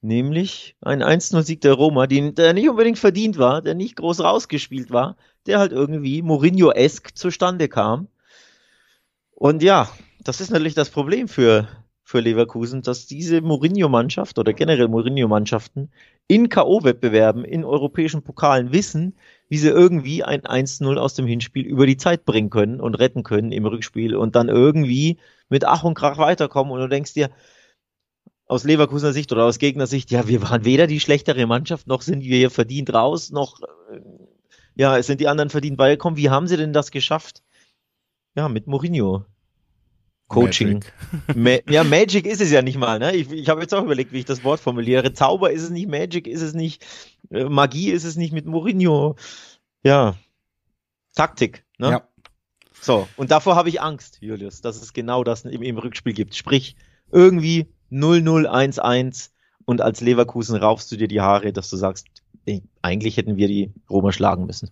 [0.00, 4.90] nämlich ein 1-0-Sieg der Roma, den, der nicht unbedingt verdient war, der nicht groß rausgespielt
[4.90, 8.08] war, der halt irgendwie Mourinho-esk zustande kam.
[9.34, 9.88] Und ja,
[10.22, 11.68] das ist natürlich das Problem für,
[12.02, 15.90] für Leverkusen, dass diese Mourinho-Mannschaft oder generell Mourinho-Mannschaften
[16.26, 19.14] in K.O.-Wettbewerben, in europäischen Pokalen wissen,
[19.48, 23.22] wie sie irgendwie ein 1-0 aus dem Hinspiel über die Zeit bringen können und retten
[23.22, 27.30] können im Rückspiel und dann irgendwie mit Ach und Krach weiterkommen und du denkst dir,
[28.48, 32.24] aus Leverkusener Sicht oder aus Gegnersicht, ja, wir waren weder die schlechtere Mannschaft, noch sind
[32.24, 34.00] wir hier verdient raus, noch äh,
[34.74, 36.16] ja, es sind die anderen verdient beigekommen.
[36.16, 37.42] Wie haben sie denn das geschafft?
[38.34, 39.24] Ja, mit Mourinho.
[40.28, 40.84] Coaching.
[41.34, 41.66] Magic.
[41.66, 42.98] Ma ja, Magic ist es ja nicht mal.
[42.98, 43.16] Ne?
[43.16, 45.12] Ich, ich habe jetzt auch überlegt, wie ich das Wort formuliere.
[45.12, 46.86] Zauber ist es nicht, Magic ist es nicht,
[47.30, 49.16] äh, Magie ist es nicht mit Mourinho.
[49.82, 50.16] Ja,
[51.14, 51.64] Taktik.
[51.78, 51.90] Ne?
[51.90, 52.08] Ja.
[52.80, 56.36] So, und davor habe ich Angst, Julius, dass es genau das im, im Rückspiel gibt.
[56.36, 56.76] Sprich,
[57.10, 59.30] irgendwie 0-0-1-1
[59.64, 62.06] und als Leverkusen raufst du dir die Haare, dass du sagst,
[62.82, 64.70] eigentlich hätten wir die Roma schlagen müssen.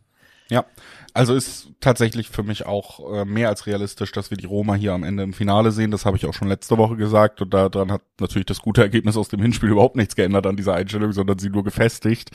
[0.48, 0.64] Ja,
[1.12, 4.92] also ist tatsächlich für mich auch äh, mehr als realistisch, dass wir die Roma hier
[4.92, 5.90] am Ende im Finale sehen.
[5.90, 9.16] Das habe ich auch schon letzte Woche gesagt und daran hat natürlich das gute Ergebnis
[9.16, 12.31] aus dem Hinspiel überhaupt nichts geändert an dieser Einstellung, sondern sie nur gefestigt.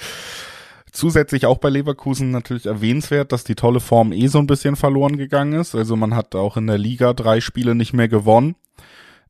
[0.91, 5.15] Zusätzlich auch bei Leverkusen natürlich erwähnenswert, dass die tolle Form eh so ein bisschen verloren
[5.15, 5.73] gegangen ist.
[5.73, 8.55] Also man hat auch in der Liga drei Spiele nicht mehr gewonnen.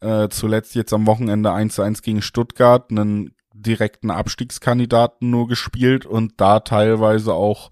[0.01, 6.05] Äh, zuletzt jetzt am Wochenende 1 zu 1 gegen Stuttgart einen direkten Abstiegskandidaten nur gespielt
[6.05, 7.69] und da teilweise auch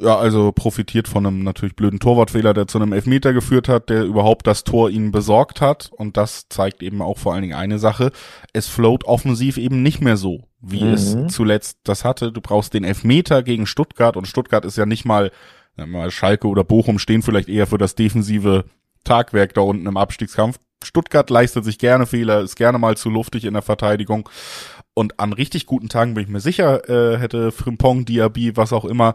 [0.00, 4.04] ja, also profitiert von einem natürlich blöden Torwartfehler, der zu einem Elfmeter geführt hat, der
[4.04, 5.90] überhaupt das Tor ihnen besorgt hat.
[5.96, 8.12] Und das zeigt eben auch vor allen Dingen eine Sache.
[8.52, 10.92] Es float offensiv eben nicht mehr so, wie mhm.
[10.92, 12.30] es zuletzt das hatte.
[12.30, 15.32] Du brauchst den Elfmeter gegen Stuttgart und Stuttgart ist ja nicht mal,
[15.76, 18.66] mal Schalke oder Bochum stehen vielleicht eher für das defensive
[19.02, 20.60] Tagwerk da unten im Abstiegskampf.
[20.84, 24.28] Stuttgart leistet sich gerne Fehler, ist gerne mal zu luftig in der Verteidigung.
[24.94, 28.84] Und an richtig guten Tagen bin ich mir sicher, äh, hätte Frimpong, Diaby, was auch
[28.84, 29.14] immer,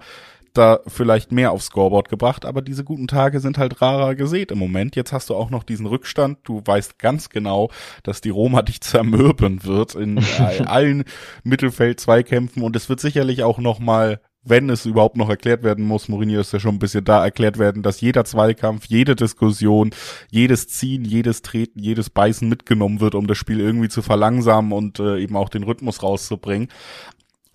[0.54, 4.60] da vielleicht mehr aufs Scoreboard gebracht, aber diese guten Tage sind halt rarer gesät im
[4.60, 4.96] Moment.
[4.96, 6.40] Jetzt hast du auch noch diesen Rückstand.
[6.44, 7.72] Du weißt ganz genau,
[8.04, 10.20] dass die Roma dich zermürben wird in
[10.66, 11.06] allen
[11.44, 16.10] Mittelfeld-Zweikämpfen und es wird sicherlich auch noch mal wenn es überhaupt noch erklärt werden muss,
[16.10, 19.92] Mourinho ist ja schon ein bisschen da, erklärt werden, dass jeder Zweikampf, jede Diskussion,
[20.30, 25.00] jedes Ziehen, jedes Treten, jedes Beißen mitgenommen wird, um das Spiel irgendwie zu verlangsamen und
[25.00, 26.68] äh, eben auch den Rhythmus rauszubringen.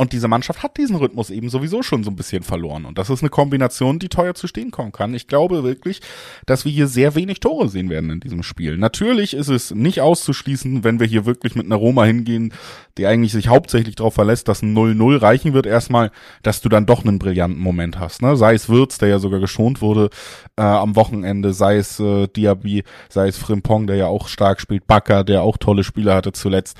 [0.01, 2.85] Und diese Mannschaft hat diesen Rhythmus eben sowieso schon so ein bisschen verloren.
[2.85, 5.13] Und das ist eine Kombination, die teuer zu stehen kommen kann.
[5.13, 6.01] Ich glaube wirklich,
[6.47, 8.79] dass wir hier sehr wenig Tore sehen werden in diesem Spiel.
[8.79, 12.55] Natürlich ist es nicht auszuschließen, wenn wir hier wirklich mit einer Roma hingehen,
[12.97, 16.13] die eigentlich sich hauptsächlich darauf verlässt, dass ein 0-0 reichen wird, erstmal,
[16.45, 18.23] dass du dann doch einen brillanten Moment hast.
[18.23, 18.37] Ne?
[18.37, 20.11] Sei es Wirtz, der ja sogar geschont wurde
[20.57, 24.87] äh, am Wochenende, sei es äh, Diaby, sei es Frimpong, der ja auch stark spielt,
[24.87, 26.77] Bakker, der auch tolle Spiele hatte zuletzt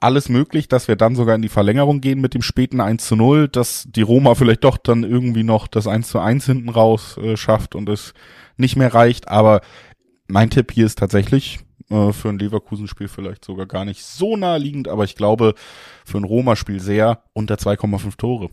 [0.00, 3.16] alles möglich, dass wir dann sogar in die Verlängerung gehen mit dem späten 1 zu
[3.16, 7.16] 0, dass die Roma vielleicht doch dann irgendwie noch das 1 zu 1 hinten raus
[7.16, 8.12] äh, schafft und es
[8.56, 9.28] nicht mehr reicht.
[9.28, 9.62] Aber
[10.28, 14.88] mein Tipp hier ist tatsächlich äh, für ein Leverkusen-Spiel vielleicht sogar gar nicht so naheliegend,
[14.88, 15.54] aber ich glaube
[16.04, 18.50] für ein Roma-Spiel sehr unter 2,5 Tore.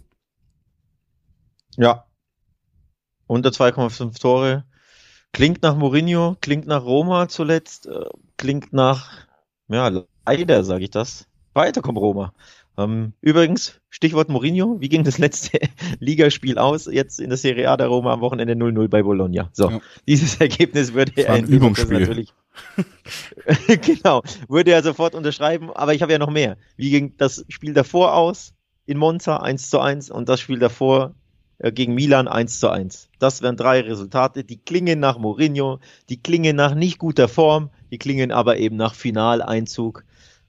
[1.75, 2.05] Ja.
[3.27, 4.65] Unter 2,5 Tore.
[5.33, 8.05] Klingt nach Mourinho, klingt nach Roma zuletzt, äh,
[8.37, 9.25] klingt nach,
[9.67, 9.91] ja,
[10.25, 12.33] leider sage ich das, Weiterkommen, Roma.
[12.77, 15.59] Ähm, übrigens, Stichwort Mourinho, wie ging das letzte
[15.99, 16.87] Ligaspiel aus?
[16.87, 19.49] Jetzt in der Serie A der Roma am Wochenende 0-0 bei Bologna.
[19.53, 19.81] So, ja.
[20.07, 21.99] dieses Ergebnis würde er ein Übungsspiel.
[21.99, 22.33] natürlich.
[23.81, 26.57] genau, würde er sofort unterschreiben, aber ich habe ja noch mehr.
[26.75, 28.53] Wie ging das Spiel davor aus?
[28.85, 31.13] In Monza 1 zu 1 und das Spiel davor
[31.59, 33.09] äh, gegen Milan 1 zu 1.
[33.19, 37.97] Das wären drei Resultate, die klingen nach Mourinho, die klingen nach nicht guter Form, die
[37.97, 40.03] klingen aber eben nach Finaleinzug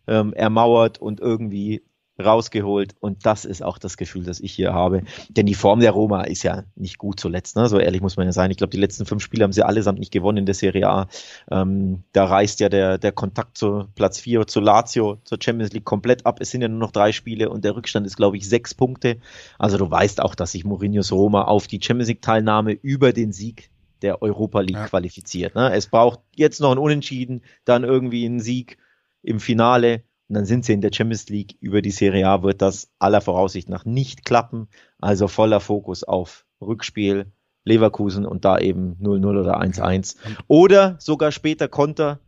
[0.07, 1.83] ähm, ermauert und irgendwie
[2.23, 2.95] rausgeholt.
[3.01, 5.03] Und das ist auch das Gefühl, das ich hier habe.
[5.29, 7.57] Denn die Form der Roma ist ja nicht gut zuletzt.
[7.57, 7.69] Ne?
[7.69, 8.51] So ehrlich muss man ja sein.
[8.51, 11.09] Ich glaube, die letzten fünf Spiele haben sie allesamt nicht gewonnen in der Serie A.
[11.51, 15.85] Ähm, da reißt ja der, der Kontakt zu Platz vier, zu Lazio, zur Champions League
[15.85, 16.39] komplett ab.
[16.41, 19.19] Es sind ja nur noch drei Spiele und der Rückstand ist, glaube ich, sechs Punkte.
[19.59, 23.33] Also du weißt auch, dass sich Mourinhos Roma auf die Champions League Teilnahme über den
[23.33, 23.71] Sieg
[24.03, 24.87] der Europa League ja.
[24.87, 25.55] qualifiziert.
[25.55, 25.73] Ne?
[25.73, 28.79] Es braucht jetzt noch ein Unentschieden, dann irgendwie einen Sieg
[29.25, 31.57] im Finale und dann sind sie in der Champions League.
[31.61, 34.69] Über die Serie A wird das aller Voraussicht nach nicht klappen.
[34.99, 37.33] Also voller Fokus auf Rückspiel
[37.65, 40.17] Leverkusen und da eben 0-0 oder 1-1.
[40.49, 42.21] Oder sogar später Konter,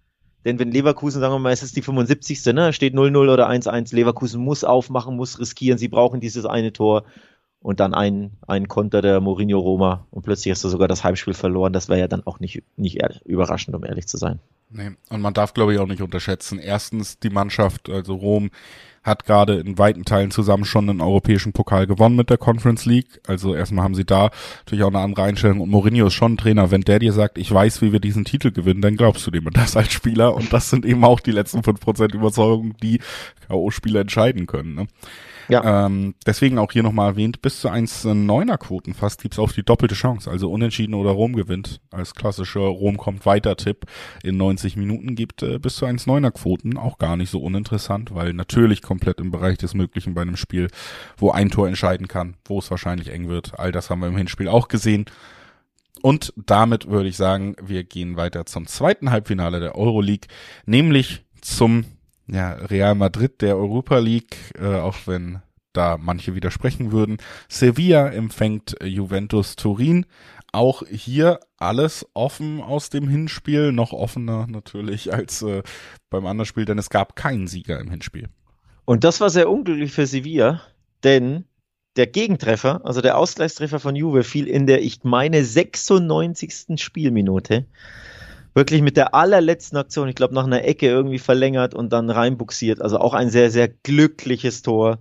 [0.45, 2.45] denn wenn Leverkusen, sagen wir mal, es ist die 75.
[2.55, 7.05] Ne, steht 0-0 oder 1-1, Leverkusen muss aufmachen, muss riskieren, sie brauchen dieses eine Tor
[7.61, 11.35] und dann ein, ein Konter der Mourinho Roma und plötzlich hast du sogar das Heimspiel
[11.35, 11.73] verloren.
[11.73, 14.41] Das wäre ja dann auch nicht, nicht überraschend, um ehrlich zu sein.
[14.71, 14.91] Nee.
[15.11, 16.59] Und man darf, glaube ich, auch nicht unterschätzen.
[16.59, 18.51] Erstens die Mannschaft, also Rom,
[19.07, 23.21] hat gerade in weiten Teilen zusammen schon einen europäischen Pokal gewonnen mit der Conference League.
[23.27, 25.61] Also erstmal haben sie da natürlich auch eine andere Einstellung.
[25.61, 26.73] Und Mourinho ist schon ein Trainer.
[26.73, 29.49] Wenn der dir sagt, ich weiß, wie wir diesen Titel gewinnen, dann glaubst du dem
[29.53, 30.35] das als Spieler.
[30.35, 32.99] Und das sind eben auch die letzten fünf Prozent Überzeugung, die
[33.47, 34.75] K.O.-Spieler entscheiden können.
[34.75, 34.89] Ne?
[35.49, 35.87] Ja.
[35.87, 39.95] Ähm, deswegen auch hier nochmal erwähnt, bis zu 1,9er Quoten fast gibt's auf die doppelte
[39.95, 40.31] Chance.
[40.31, 41.81] Also unentschieden oder Rom gewinnt.
[41.91, 43.87] Als klassischer Rom kommt weiter Tipp
[44.23, 46.77] in 90 Minuten gibt äh, bis zu 1,9er Quoten.
[46.77, 50.69] Auch gar nicht so uninteressant, weil natürlich komplett im Bereich des Möglichen bei einem Spiel,
[51.17, 53.59] wo ein Tor entscheiden kann, wo es wahrscheinlich eng wird.
[53.59, 55.07] All das haben wir im Hinspiel auch gesehen.
[56.03, 60.29] Und damit würde ich sagen, wir gehen weiter zum zweiten Halbfinale der Euroleague,
[60.67, 61.85] nämlich zum
[62.29, 65.41] ja, Real Madrid der Europa League, äh, auch wenn
[65.73, 67.19] da manche widersprechen würden.
[67.49, 70.07] Sevilla empfängt Juventus Turin.
[70.53, 75.63] Auch hier alles offen aus dem Hinspiel, noch offener natürlich als äh,
[76.09, 78.29] beim anderen Spiel, denn es gab keinen Sieger im Hinspiel.
[78.85, 80.63] Und das war sehr unglücklich für Sevilla,
[81.03, 81.45] denn
[81.97, 86.81] der Gegentreffer, also der Ausgleichstreffer von Juve, fiel in der, ich meine, 96.
[86.81, 87.67] Spielminute
[88.57, 92.81] wirklich mit der allerletzten Aktion, ich glaube nach einer Ecke irgendwie verlängert und dann reinbuxiert.
[92.81, 95.01] Also auch ein sehr, sehr glückliches Tor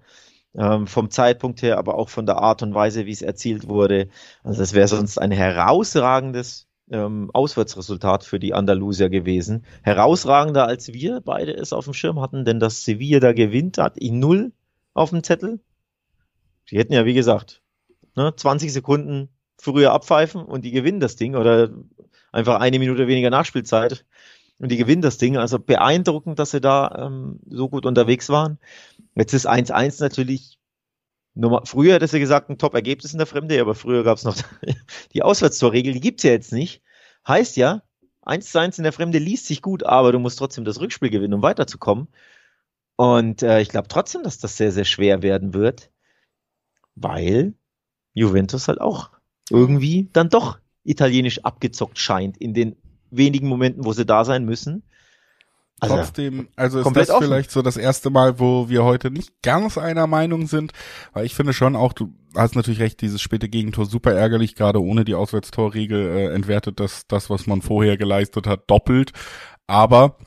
[0.56, 4.10] ähm, vom Zeitpunkt her, aber auch von der Art und Weise, wie es erzielt wurde.
[4.44, 9.66] Also das wäre sonst ein herausragendes ähm, Auswärtsresultat für die Andalusier gewesen.
[9.84, 13.94] Herausragender als wir beide es auf dem Schirm hatten, denn dass Sevilla da gewinnt, hat
[13.96, 14.52] ich null
[14.94, 15.62] auf dem Zettel.
[16.70, 17.62] Die hätten ja, wie gesagt,
[18.18, 21.70] ne, 20 Sekunden früher abpfeifen und die gewinnen das Ding oder
[22.36, 24.06] einfach eine Minute weniger Nachspielzeit
[24.60, 25.38] und die gewinnen das Ding.
[25.38, 28.60] Also beeindruckend, dass sie da ähm, so gut unterwegs waren.
[29.16, 30.60] Jetzt ist 1-1 natürlich
[31.34, 34.38] Nummer, früher hätte sie gesagt, ein Top-Ergebnis in der Fremde, aber früher gab es noch
[35.14, 36.82] die Auswärtstorregel, die gibt's ja jetzt nicht.
[37.28, 37.82] Heißt ja,
[38.22, 41.10] 1 zu 1 in der Fremde liest sich gut, aber du musst trotzdem das Rückspiel
[41.10, 42.08] gewinnen, um weiterzukommen.
[42.96, 45.92] Und äh, ich glaube trotzdem, dass das sehr, sehr schwer werden wird,
[46.96, 47.54] weil
[48.14, 49.12] Juventus halt auch
[49.50, 52.76] irgendwie dann doch italienisch abgezockt scheint in den
[53.12, 54.84] wenigen Momenten, wo sie da sein müssen.
[55.82, 57.26] Also, Trotzdem, also ist das offen.
[57.26, 60.72] vielleicht so das erste Mal, wo wir heute nicht ganz einer Meinung sind,
[61.12, 64.82] weil ich finde schon auch, du hast natürlich recht, dieses späte Gegentor super ärgerlich, gerade
[64.82, 69.12] ohne die Auswärtstorregel äh, entwertet das, das, was man vorher geleistet hat, doppelt.
[69.68, 70.18] Aber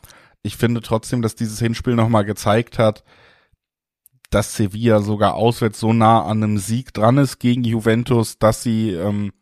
[0.42, 3.02] ich finde trotzdem, dass dieses Hinspiel nochmal gezeigt hat,
[4.30, 8.90] dass Sevilla sogar auswärts so nah an einem Sieg dran ist gegen Juventus, dass sie
[8.90, 9.32] ähm,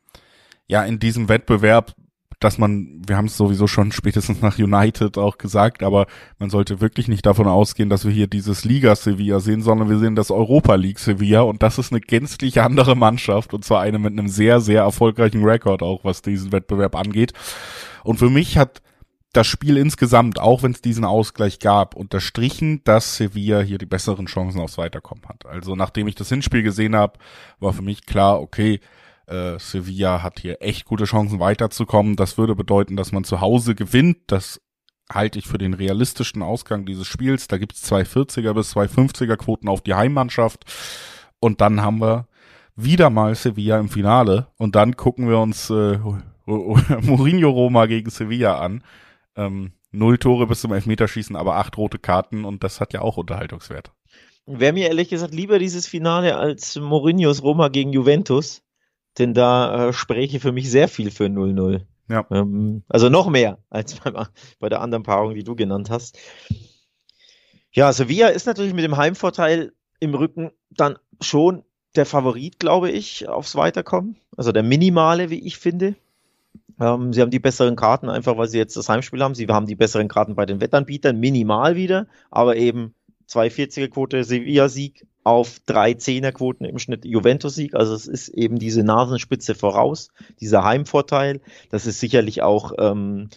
[0.67, 1.95] ja in diesem Wettbewerb,
[2.41, 6.07] dass man, wir haben es sowieso schon spätestens nach United auch gesagt, aber
[6.39, 9.99] man sollte wirklich nicht davon ausgehen, dass wir hier dieses Liga Sevilla sehen, sondern wir
[9.99, 13.99] sehen das Europa League Sevilla und das ist eine gänzlich andere Mannschaft und zwar eine
[13.99, 17.33] mit einem sehr, sehr erfolgreichen Rekord auch, was diesen Wettbewerb angeht.
[18.05, 18.83] Und für mich hat
[19.33, 24.27] das Spiel insgesamt, auch wenn es diesen Ausgleich gab, unterstrichen, dass Sevilla hier die besseren
[24.27, 25.45] Chancen aufs Weiterkommen hat.
[25.47, 27.19] Also nachdem ich das Hinspiel gesehen habe,
[27.61, 28.81] war für mich klar, okay,
[29.27, 32.17] äh, Sevilla hat hier echt gute Chancen weiterzukommen.
[32.17, 34.19] Das würde bedeuten, dass man zu Hause gewinnt.
[34.29, 34.61] Das
[35.11, 37.49] halte ich für den realistischen Ausgang dieses Spiels.
[37.49, 40.65] Da gibt's zwei 40er bis zwei 50er Quoten auf die Heimmannschaft.
[41.39, 42.29] Und dann haben wir
[42.75, 44.49] wieder mal Sevilla im Finale.
[44.57, 45.99] Und dann gucken wir uns äh,
[46.47, 48.85] Mourinho Roma gegen Sevilla an.
[49.37, 53.17] Ähm, null Tore bis zum Elfmeterschießen, aber acht rote Karten und das hat ja auch
[53.17, 53.93] Unterhaltungswert.
[54.47, 58.63] Wäre mir ehrlich gesagt lieber dieses Finale als Mourinhos Roma gegen Juventus
[59.19, 61.83] denn da äh, spreche für mich sehr viel für 0-0.
[62.09, 62.27] Ja.
[62.31, 64.13] Ähm, also noch mehr als bei,
[64.59, 66.19] bei der anderen Paarung, die du genannt hast.
[67.73, 71.63] Ja, Sevilla ist natürlich mit dem Heimvorteil im Rücken dann schon
[71.95, 74.17] der Favorit, glaube ich, aufs Weiterkommen.
[74.37, 75.97] Also der minimale, wie ich finde.
[76.79, 79.35] Ähm, sie haben die besseren Karten, einfach weil sie jetzt das Heimspiel haben.
[79.35, 82.95] Sie haben die besseren Karten bei den Wettanbietern, minimal wieder, aber eben
[83.29, 87.75] 240er Quote Sevilla-Sieg auf drei Zehnerquoten im Schnitt Juventus-Sieg.
[87.75, 90.09] Also es ist eben diese Nasenspitze voraus,
[90.41, 91.41] dieser Heimvorteil.
[91.71, 93.29] Das ist sicherlich auch ähm,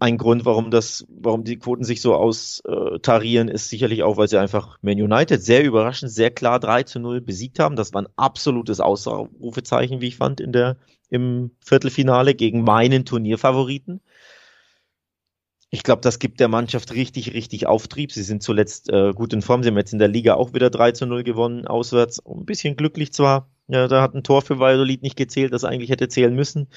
[0.00, 4.40] ein Grund, warum das, warum die Quoten sich so austarieren, ist sicherlich auch, weil sie
[4.40, 7.76] einfach Man United sehr überraschend, sehr klar 3 zu 0 besiegt haben.
[7.76, 10.78] Das war ein absolutes Ausrufezeichen, wie ich fand, in der,
[11.10, 14.00] im Viertelfinale gegen meinen Turnierfavoriten.
[15.72, 18.10] Ich glaube, das gibt der Mannschaft richtig, richtig Auftrieb.
[18.10, 19.62] Sie sind zuletzt äh, gut in Form.
[19.62, 22.20] Sie haben jetzt in der Liga auch wieder 3 zu 0 gewonnen, auswärts.
[22.26, 23.48] Ein bisschen glücklich zwar.
[23.68, 26.68] Ja, da hat ein Tor für Valladolid nicht gezählt, das eigentlich hätte zählen müssen.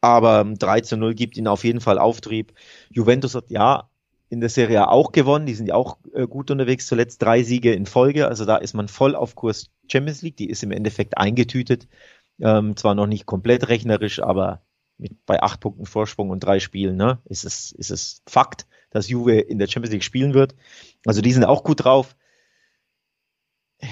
[0.00, 2.54] Aber 3 zu 0 gibt ihnen auf jeden Fall Auftrieb.
[2.90, 3.90] Juventus hat ja
[4.30, 5.44] in der Serie auch gewonnen.
[5.44, 6.86] Die sind ja auch äh, gut unterwegs.
[6.86, 8.28] Zuletzt drei Siege in Folge.
[8.28, 10.38] Also da ist man voll auf Kurs Champions League.
[10.38, 11.86] Die ist im Endeffekt eingetütet.
[12.40, 14.62] Ähm, zwar noch nicht komplett rechnerisch, aber
[14.98, 19.08] mit, bei acht Punkten Vorsprung und drei Spielen, ne, ist es, ist es Fakt, dass
[19.08, 20.54] Juve in der Champions League spielen wird.
[21.06, 22.16] Also die sind auch gut drauf.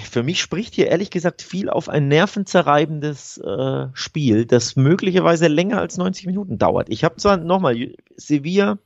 [0.09, 5.79] Für mich spricht hier ehrlich gesagt viel auf ein nervenzerreibendes äh, Spiel, das möglicherweise länger
[5.79, 6.87] als 90 Minuten dauert.
[6.89, 8.77] Ich habe zwar nochmal Sevilla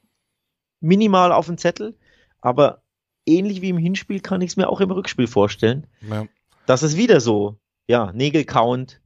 [0.80, 1.96] minimal auf dem Zettel,
[2.42, 2.82] aber
[3.28, 6.26] ähnlich wie im Hinspiel kann ich es mir auch im Rückspiel vorstellen, ja.
[6.66, 9.00] dass es wieder so, ja, Nägelcount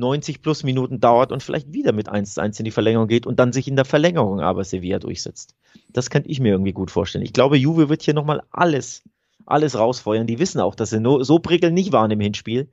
[0.00, 3.26] 90 plus Minuten dauert und vielleicht wieder mit 1 zu 1 in die Verlängerung geht
[3.26, 5.54] und dann sich in der Verlängerung aber Sevilla durchsetzt.
[5.88, 7.24] Das könnte ich mir irgendwie gut vorstellen.
[7.24, 9.04] Ich glaube, Juve wird hier nochmal alles,
[9.46, 10.26] alles rausfeuern.
[10.26, 12.68] Die wissen auch, dass sie no, so prickelnd nicht waren im Hinspiel.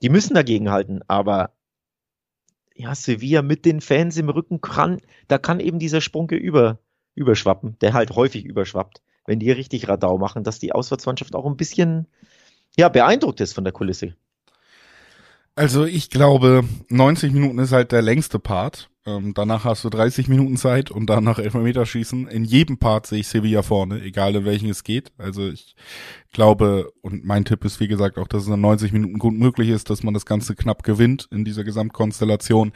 [0.00, 1.52] Die müssen dagegen halten, aber
[2.74, 6.78] ja, Sevilla mit den Fans im Rücken kann, da kann eben dieser Sprunke über,
[7.16, 11.56] überschwappen, der halt häufig überschwappt, wenn die richtig Radau machen, dass die Auswärtsmannschaft auch ein
[11.56, 12.06] bisschen,
[12.76, 14.14] ja, beeindruckt ist von der Kulisse.
[15.58, 18.90] Also ich glaube, 90 Minuten ist halt der längste Part.
[19.04, 22.28] Ähm, danach hast du 30 Minuten Zeit und danach Elfmeterschießen.
[22.28, 25.10] In jedem Part sehe ich Sevilla vorne, egal in welchen es geht.
[25.18, 25.74] Also ich
[26.32, 29.70] glaube, und mein Tipp ist wie gesagt auch, dass es in 90 Minuten gut möglich
[29.70, 32.70] ist, dass man das Ganze knapp gewinnt in dieser Gesamtkonstellation.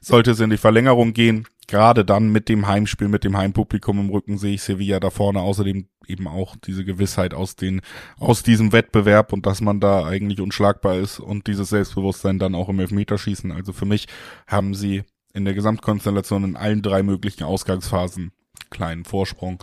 [0.00, 4.08] Sollte es in die Verlängerung gehen, gerade dann mit dem Heimspiel, mit dem Heimpublikum im
[4.08, 5.42] Rücken sehe ich Sevilla da vorne.
[5.42, 7.80] Außerdem eben auch diese Gewissheit aus den,
[8.18, 12.68] aus diesem Wettbewerb und dass man da eigentlich unschlagbar ist und dieses Selbstbewusstsein dann auch
[12.68, 13.52] im Elfmeterschießen.
[13.52, 14.06] Also für mich
[14.46, 15.02] haben sie
[15.34, 18.32] in der Gesamtkonstellation in allen drei möglichen Ausgangsphasen
[18.70, 19.62] kleinen Vorsprung.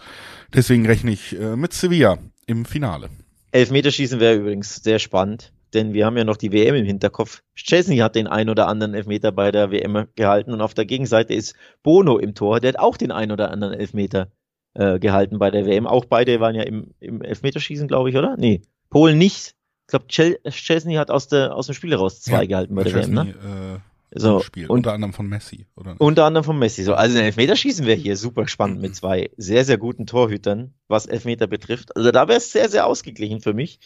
[0.53, 3.09] Deswegen rechne ich äh, mit Sevilla im Finale.
[3.51, 7.41] Elfmeterschießen wäre übrigens sehr spannend denn wir haben ja noch die WM im Hinterkopf.
[7.55, 11.33] Chesney hat den ein oder anderen Elfmeter bei der WM gehalten und auf der Gegenseite
[11.33, 14.31] ist Bono im Tor, der hat auch den ein oder anderen Elfmeter
[14.73, 15.87] äh, gehalten bei der WM.
[15.87, 18.35] Auch beide waren ja im, im Elfmeterschießen, glaube ich, oder?
[18.37, 19.55] Nee, Polen nicht.
[19.87, 22.93] Ich glaube, Chesney hat aus, der, aus dem Spiel heraus zwei ja, gehalten bei der
[22.93, 23.31] Chesney, WM, ne?
[23.75, 24.65] Äh so, Spiel.
[24.65, 25.95] Und, unter anderem von Messi, oder?
[25.99, 26.83] Unter anderem von Messi.
[26.83, 28.81] So, also ein Elfmeterschießen wäre hier super spannend mhm.
[28.81, 31.95] mit zwei sehr, sehr guten Torhütern, was Elfmeter betrifft.
[31.95, 33.79] Also da wäre es sehr, sehr ausgeglichen für mich.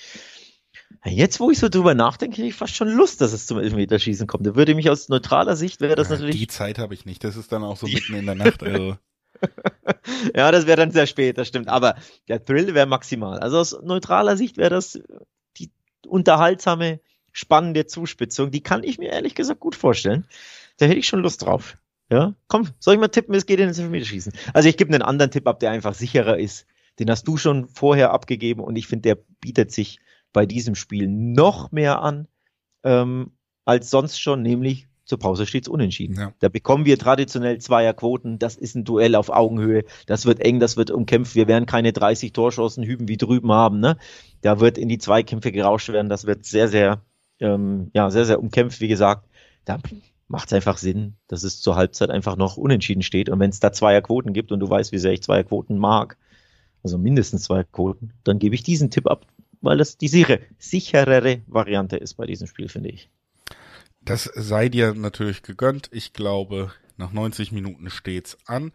[1.05, 4.27] Jetzt, wo ich so drüber nachdenke, hätte ich fast schon Lust, dass es zum Elfmeterschießen
[4.27, 4.47] kommt.
[4.47, 6.37] Da würde mich aus neutraler Sicht wäre das ja, natürlich.
[6.37, 7.23] Die Zeit habe ich nicht.
[7.23, 8.63] Das ist dann auch so mitten in der Nacht.
[8.63, 8.97] Also.
[10.35, 11.67] ja, das wäre dann sehr spät, das stimmt.
[11.67, 11.95] Aber
[12.27, 13.39] der Thrill wäre maximal.
[13.39, 14.99] Also aus neutraler Sicht wäre das
[15.57, 15.71] die
[16.07, 16.99] unterhaltsame,
[17.31, 18.51] spannende Zuspitzung.
[18.51, 20.25] Die kann ich mir ehrlich gesagt gut vorstellen.
[20.77, 21.77] Da hätte ich schon Lust drauf.
[22.09, 24.33] Ja, komm, soll ich mal tippen, es geht in das Elfmeterschießen.
[24.53, 26.67] Also ich gebe einen anderen Tipp ab, der einfach sicherer ist.
[26.99, 29.99] Den hast du schon vorher abgegeben und ich finde, der bietet sich
[30.31, 32.27] bei diesem Spiel noch mehr an
[32.83, 33.31] ähm,
[33.65, 36.15] als sonst schon, nämlich zur Pause steht's unentschieden.
[36.17, 36.33] Ja.
[36.39, 38.39] Da bekommen wir traditionell Zweierquoten.
[38.39, 39.83] Das ist ein Duell auf Augenhöhe.
[40.07, 41.35] Das wird eng, das wird umkämpft.
[41.35, 43.79] Wir werden keine 30 Torschancen hüben wie drüben haben.
[43.79, 43.97] Ne?
[44.41, 46.09] Da wird in die Zweikämpfe gerauscht werden.
[46.09, 47.01] Das wird sehr, sehr,
[47.39, 49.27] ähm, ja, sehr, sehr umkämpft, wie gesagt.
[49.65, 49.79] Da
[50.27, 53.29] macht es einfach Sinn, dass es zur Halbzeit einfach noch unentschieden steht.
[53.29, 56.17] Und wenn es da Zweierquoten gibt und du weißt, wie sehr ich Zweierquoten mag,
[56.81, 59.25] also mindestens zwei Quoten, dann gebe ich diesen Tipp ab
[59.63, 63.09] weil das die sichere, sicherere Variante ist bei diesem Spiel, finde ich.
[64.05, 65.89] Das sei dir natürlich gegönnt.
[65.91, 68.71] Ich glaube, nach 90 Minuten steht's an.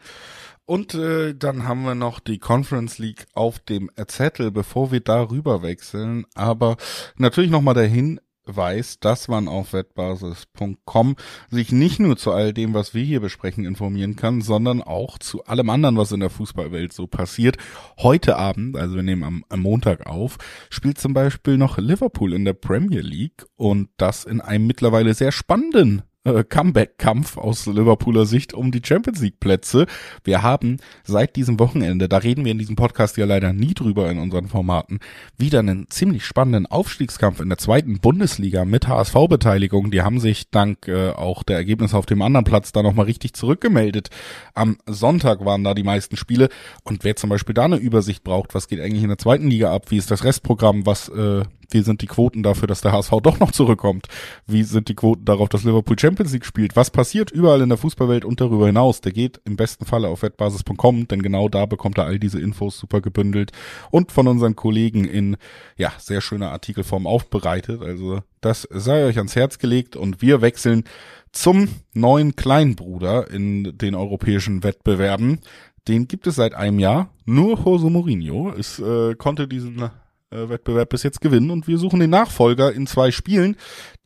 [0.64, 5.62] Und äh, dann haben wir noch die Conference League auf dem Zettel, bevor wir darüber
[5.62, 6.27] wechseln.
[6.35, 6.77] Aber
[7.17, 8.21] natürlich nochmal dahin
[8.54, 11.16] weiß, dass man auf wettbasis.com
[11.50, 15.44] sich nicht nur zu all dem, was wir hier besprechen, informieren kann, sondern auch zu
[15.44, 17.56] allem anderen, was in der Fußballwelt so passiert.
[17.98, 20.38] Heute Abend, also wir nehmen am, am Montag auf,
[20.70, 25.32] spielt zum Beispiel noch Liverpool in der Premier League und das in einem mittlerweile sehr
[25.32, 29.87] spannenden äh, Comeback-Kampf aus Liverpooler Sicht um die Champions League Plätze.
[30.24, 34.11] Wir haben seit diesem Wochenende, da reden wir in diesem Podcast ja leider nie drüber
[34.11, 34.98] in unseren Formaten,
[35.37, 39.90] wieder einen ziemlich spannenden Aufstiegskampf in der zweiten Bundesliga mit HSV-Beteiligung.
[39.90, 43.34] Die haben sich dank äh, auch der Ergebnisse auf dem anderen Platz da nochmal richtig
[43.34, 44.11] zurückgemeldet.
[44.55, 46.49] Am Sonntag waren da die meisten Spiele
[46.84, 49.72] und wer zum Beispiel da eine Übersicht braucht, was geht eigentlich in der zweiten Liga
[49.72, 53.12] ab, wie ist das Restprogramm, was äh, wie sind die Quoten dafür, dass der HSV
[53.23, 54.07] doch noch zurückkommt?
[54.47, 56.77] Wie sind die Quoten darauf, dass Liverpool Champions League spielt?
[56.77, 59.01] Was passiert überall in der Fußballwelt und darüber hinaus?
[59.03, 62.79] Der geht im besten Falle auf wettbasis.com, denn genau da bekommt er all diese Infos
[62.79, 63.53] super gebündelt
[63.91, 65.37] und von unseren Kollegen in,
[65.77, 67.83] ja, sehr schöner Artikelform aufbereitet.
[67.83, 70.85] Also das sei euch ans Herz gelegt und wir wechseln
[71.33, 75.41] zum neuen Kleinbruder in den europäischen Wettbewerben,
[75.89, 77.09] Den gibt es seit einem Jahr.
[77.25, 79.91] Nur Jose Mourinho ist, äh, konnte diesen
[80.31, 83.57] äh, Wettbewerb bis jetzt gewinnen und wir suchen den Nachfolger in zwei Spielen,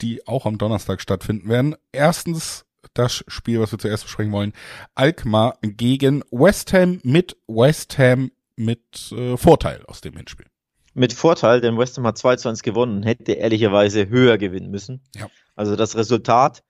[0.00, 1.76] die auch am Donnerstag stattfinden werden.
[1.92, 2.64] Erstens
[2.94, 4.52] das Spiel, was wir zuerst besprechen wollen.
[4.94, 10.46] Alkmaar gegen West Ham mit West Ham mit äh, Vorteil aus dem Hinspiel.
[10.94, 14.70] Mit Vorteil, denn West Ham hat 2 zu 1 gewonnen und hätte ehrlicherweise höher gewinnen
[14.70, 15.00] müssen.
[15.14, 15.28] Ja.
[15.56, 16.62] Also das Resultat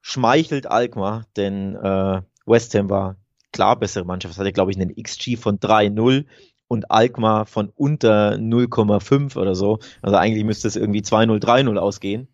[0.00, 3.16] schmeichelt Alkmaar, denn äh, West Ham war
[3.52, 4.32] klar bessere Mannschaft.
[4.32, 6.24] Es hatte, glaube ich, einen XG von 3-0
[6.70, 9.80] und Alkmaar von unter 0,5 oder so.
[10.02, 12.28] Also eigentlich müsste es irgendwie 2-0, 3-0 ausgehen.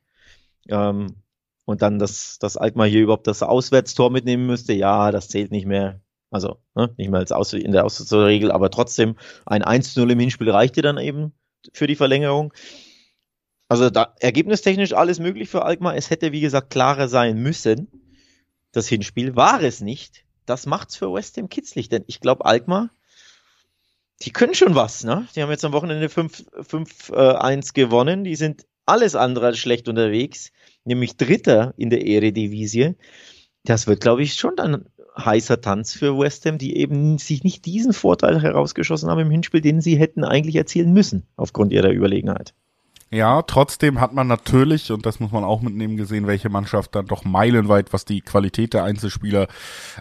[0.68, 1.22] Ähm,
[1.64, 5.64] und dann, dass, dass Alkmaar hier überhaupt das Auswärtstor mitnehmen müsste, ja, das zählt nicht
[5.64, 6.02] mehr.
[6.30, 9.16] Also ne, nicht mehr als Aus in der Auswärtsregel, aber trotzdem
[9.46, 11.32] ein 1-0 im Hinspiel reichte dann eben
[11.72, 12.52] für die Verlängerung.
[13.68, 15.96] Also da ergebnistechnisch alles möglich für Alkmaar.
[15.96, 17.88] Es hätte, wie gesagt, klarer sein müssen.
[18.72, 20.26] Das Hinspiel war es nicht.
[20.44, 22.90] Das macht's für West Ham kitzlig, denn ich glaube, Alkmaar,
[24.22, 25.26] die können schon was, ne?
[25.34, 28.24] Die haben jetzt am Wochenende 5-1 äh, gewonnen.
[28.24, 30.52] Die sind alles andere als schlecht unterwegs
[30.86, 32.94] nämlich Dritter in der Eredivisie.
[33.64, 34.84] Das wird, glaube ich, schon ein
[35.18, 39.60] heißer Tanz für West Ham, die eben sich nicht diesen Vorteil herausgeschossen haben im Hinspiel,
[39.60, 42.54] den sie hätten eigentlich erzielen müssen, aufgrund ihrer Überlegenheit.
[43.12, 47.06] Ja, trotzdem hat man natürlich, und das muss man auch mitnehmen, gesehen, welche Mannschaft dann
[47.06, 49.46] doch meilenweit, was die Qualität der Einzelspieler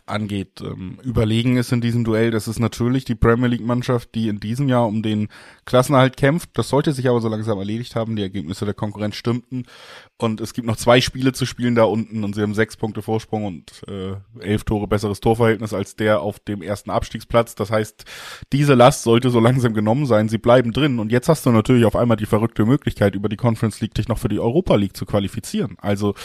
[0.08, 2.32] angeht, ähm, überlegen ist in diesem Duell.
[2.32, 5.28] Das ist natürlich die Premier League-Mannschaft, die in diesem Jahr um den
[5.66, 6.50] Klassenerhalt kämpft.
[6.56, 8.16] Das sollte sich aber so langsam erledigt haben.
[8.16, 9.66] Die Ergebnisse der Konkurrenz stimmten.
[10.18, 13.04] Und es gibt noch zwei Spiele zu spielen da unten und sie haben sechs Punkte
[13.04, 17.54] Vorsprung und äh, elf Tore besseres Torverhältnis als der auf dem ersten Abstiegsplatz.
[17.54, 18.06] Das heißt,
[18.52, 20.28] diese Last sollte so langsam genommen sein.
[20.28, 20.98] Sie bleiben drin.
[20.98, 24.08] Und jetzt hast du natürlich auf einmal die verrückte Möglichkeit, über die Conference League dich
[24.08, 25.78] noch für die Europa League zu qualifizieren.
[25.80, 26.16] Also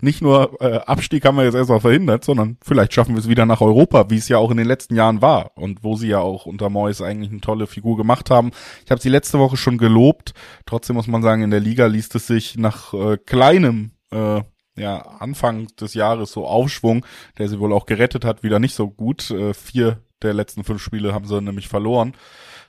[0.00, 3.46] nicht nur äh, Abstieg haben wir jetzt erstmal verhindert, sondern vielleicht schaffen wir es wieder
[3.46, 6.20] nach Europa, wie es ja auch in den letzten Jahren war und wo sie ja
[6.20, 8.50] auch unter Moyes eigentlich eine tolle Figur gemacht haben.
[8.84, 10.32] Ich habe sie letzte Woche schon gelobt.
[10.66, 14.42] Trotzdem muss man sagen, in der Liga liest es sich nach äh, kleinem äh,
[14.76, 17.04] ja, Anfang des Jahres so Aufschwung,
[17.38, 19.30] der sie wohl auch gerettet hat, wieder nicht so gut.
[19.30, 22.14] Äh, vier der letzten fünf Spiele haben sie nämlich verloren.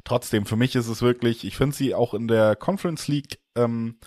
[0.04, 3.98] Trotzdem, für mich ist es wirklich, ich finde sie auch in der Conference League ähm,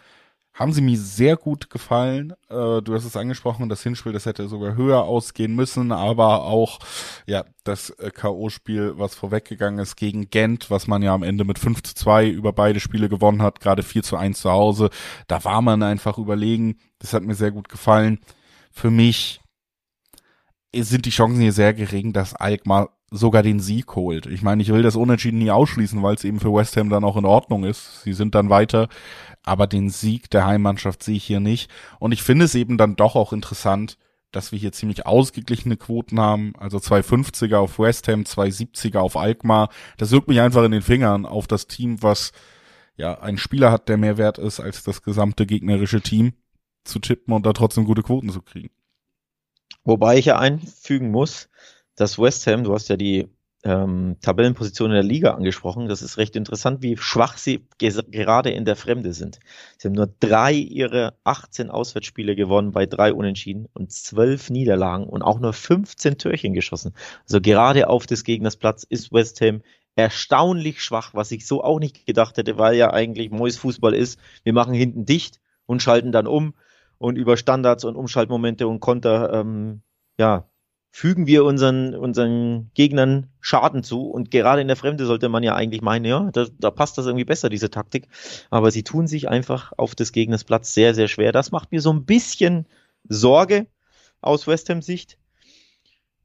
[0.54, 2.32] haben sie mir sehr gut gefallen.
[2.48, 6.78] Äh, du hast es angesprochen, das Hinspiel, das hätte sogar höher ausgehen müssen, aber auch
[7.26, 11.58] ja das äh, K.O.-Spiel, was vorweggegangen ist gegen Gent, was man ja am Ende mit
[11.58, 14.90] 5 zu 2 über beide Spiele gewonnen hat, gerade 4 zu 1 zu Hause.
[15.26, 16.78] Da war man einfach überlegen.
[17.00, 18.20] Das hat mir sehr gut gefallen.
[18.70, 19.40] Für mich
[20.72, 24.26] sind die Chancen hier sehr gering, dass Alkmaar sogar den Sieg holt.
[24.26, 27.04] Ich meine, ich will das Unentschieden nie ausschließen, weil es eben für West Ham dann
[27.04, 28.02] auch in Ordnung ist.
[28.02, 28.88] Sie sind dann weiter
[29.44, 31.70] aber den Sieg der Heimmannschaft sehe ich hier nicht.
[31.98, 33.98] Und ich finde es eben dann doch auch interessant,
[34.32, 36.54] dass wir hier ziemlich ausgeglichene Quoten haben.
[36.58, 39.68] Also zwei 50er auf West Ham, zwei 70er auf Alkmaar.
[39.98, 42.32] Das wirkt mich einfach in den Fingern auf das Team, was
[42.96, 46.32] ja einen Spieler hat, der mehr wert ist als das gesamte gegnerische Team
[46.84, 48.70] zu tippen und da trotzdem gute Quoten zu kriegen.
[49.84, 51.50] Wobei ich ja einfügen muss,
[51.96, 53.28] dass West Ham, du hast ja die
[53.64, 55.88] ähm, Tabellenposition in der Liga angesprochen.
[55.88, 59.40] Das ist recht interessant, wie schwach sie gerade in der Fremde sind.
[59.78, 65.22] Sie haben nur drei ihrer 18 Auswärtsspiele gewonnen bei drei Unentschieden und zwölf Niederlagen und
[65.22, 66.92] auch nur 15 Türchen geschossen.
[67.22, 69.62] Also gerade auf des Gegners Platz ist West Ham
[69.96, 74.18] erstaunlich schwach, was ich so auch nicht gedacht hätte, weil ja eigentlich Mois Fußball ist.
[74.42, 76.54] Wir machen hinten dicht und schalten dann um
[76.98, 79.82] und über Standards und Umschaltmomente und Konter ähm,
[80.18, 80.48] ja,
[80.96, 84.02] fügen wir unseren, unseren Gegnern Schaden zu.
[84.02, 87.06] Und gerade in der Fremde sollte man ja eigentlich meinen, ja, da, da passt das
[87.06, 88.06] irgendwie besser, diese Taktik.
[88.48, 91.32] Aber sie tun sich einfach auf des Gegners Platz sehr, sehr schwer.
[91.32, 92.66] Das macht mir so ein bisschen
[93.08, 93.66] Sorge
[94.20, 95.18] aus West Ham Sicht.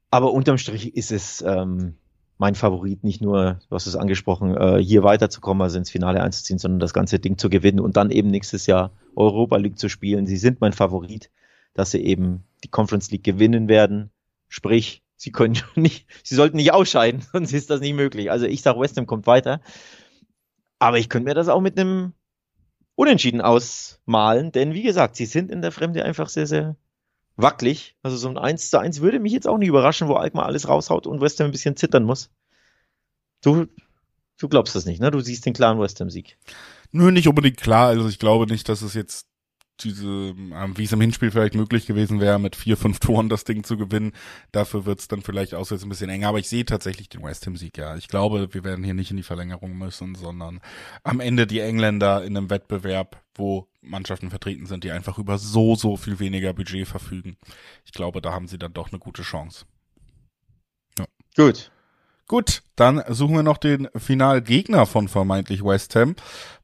[0.08, 1.96] Aber unterm Strich ist es ähm,
[2.38, 6.60] mein Favorit, nicht nur, du hast es angesprochen, äh, hier weiterzukommen, also ins Finale einzuziehen,
[6.60, 10.28] sondern das ganze Ding zu gewinnen und dann eben nächstes Jahr Europa League zu spielen.
[10.28, 11.28] Sie sind mein Favorit,
[11.74, 14.12] dass sie eben die Conference League gewinnen werden
[14.50, 18.30] Sprich, sie können nicht, sie sollten nicht ausscheiden, sonst ist das nicht möglich.
[18.30, 19.62] Also ich sage, West Ham kommt weiter.
[20.78, 22.12] Aber ich könnte mir das auch mit einem
[22.96, 26.76] Unentschieden ausmalen, denn wie gesagt, sie sind in der Fremde einfach sehr, sehr
[27.36, 27.96] wackelig.
[28.02, 30.68] Also so ein 1 zu 1 würde mich jetzt auch nicht überraschen, wo Alkmaar alles
[30.68, 32.30] raushaut und West Ham ein bisschen zittern muss.
[33.42, 33.66] Du,
[34.38, 35.10] du glaubst das nicht, ne?
[35.10, 36.36] Du siehst den klaren West Ham-Sieg.
[36.92, 37.88] Nö, nicht unbedingt klar.
[37.88, 39.29] Also ich glaube nicht, dass es jetzt
[39.84, 43.44] diese, ähm, wie es im Hinspiel vielleicht möglich gewesen wäre, mit vier, fünf Toren das
[43.44, 44.12] Ding zu gewinnen.
[44.52, 46.28] Dafür wird es dann vielleicht auswärts ein bisschen enger.
[46.28, 47.96] Aber ich sehe tatsächlich den West Ham-Sieg, ja.
[47.96, 50.60] Ich glaube, wir werden hier nicht in die Verlängerung müssen, sondern
[51.02, 55.74] am Ende die Engländer in einem Wettbewerb, wo Mannschaften vertreten sind, die einfach über so,
[55.74, 57.36] so viel weniger Budget verfügen.
[57.84, 59.64] Ich glaube, da haben sie dann doch eine gute Chance.
[60.98, 61.06] Ja.
[61.36, 61.70] Gut.
[62.26, 66.14] Gut, dann suchen wir noch den Finalgegner von vermeintlich West Ham.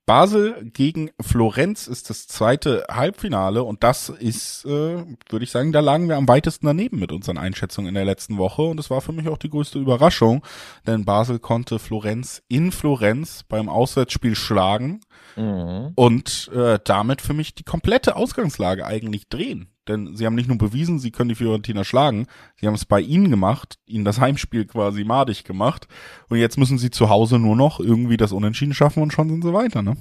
[0.07, 5.80] Basel gegen Florenz ist das zweite Halbfinale und das ist, äh, würde ich sagen, da
[5.80, 9.00] lagen wir am weitesten daneben mit unseren Einschätzungen in der letzten Woche und es war
[9.00, 10.44] für mich auch die größte Überraschung,
[10.86, 15.00] denn Basel konnte Florenz in Florenz beim Auswärtsspiel schlagen
[15.34, 15.92] mhm.
[15.96, 19.76] und äh, damit für mich die komplette Ausgangslage eigentlich drehen.
[19.89, 22.26] Denn sie haben nicht nur bewiesen, sie können die Fiorentina schlagen,
[22.57, 25.87] sie haben es bei ihnen gemacht, ihnen das Heimspiel quasi madig gemacht.
[26.28, 29.43] Und jetzt müssen sie zu Hause nur noch irgendwie das Unentschieden schaffen und schon sind
[29.43, 29.97] sie weiter, ne?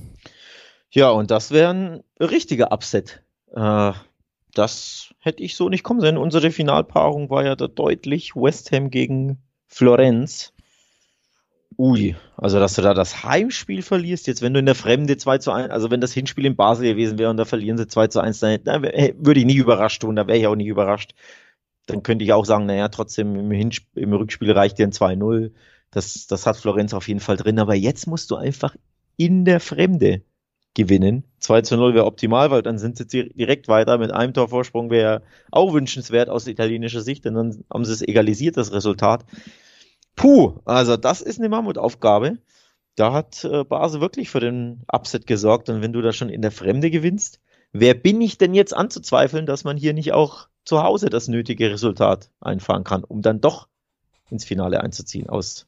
[0.89, 3.21] Ja, und das wäre ein richtiger Upset.
[3.53, 3.91] Äh,
[4.53, 6.17] das hätte ich so nicht kommen sehen.
[6.17, 10.53] Unsere Finalpaarung war ja da deutlich West Ham gegen Florenz.
[11.77, 15.39] Ui, also dass du da das Heimspiel verlierst, jetzt wenn du in der Fremde 2
[15.39, 18.07] zu 1, also wenn das Hinspiel in Basel gewesen wäre und da verlieren sie 2
[18.07, 21.13] zu 1, dann, dann würde ich nie überrascht tun, da wäre ich auch nicht überrascht.
[21.85, 25.51] Dann könnte ich auch sagen, naja, trotzdem im, Hinsp im Rückspiel reicht dir ein 2-0.
[25.91, 28.75] Das, das hat Florenz auf jeden Fall drin, aber jetzt musst du einfach
[29.17, 30.23] in der Fremde
[30.75, 31.23] gewinnen.
[31.39, 33.97] 2 zu 0 wäre optimal, weil dann sind sie direkt weiter.
[33.97, 38.57] Mit einem Torvorsprung wäre auch wünschenswert aus italienischer Sicht, denn dann haben sie es egalisiert,
[38.57, 39.25] das Resultat.
[40.15, 42.37] Puh, also das ist eine Mammutaufgabe.
[42.95, 45.69] Da hat äh, Basel wirklich für den Upset gesorgt.
[45.69, 47.41] Und wenn du da schon in der Fremde gewinnst,
[47.73, 51.69] wer bin ich denn jetzt anzuzweifeln, dass man hier nicht auch zu Hause das nötige
[51.69, 53.67] Resultat einfahren kann, um dann doch
[54.29, 55.67] ins Finale einzuziehen aus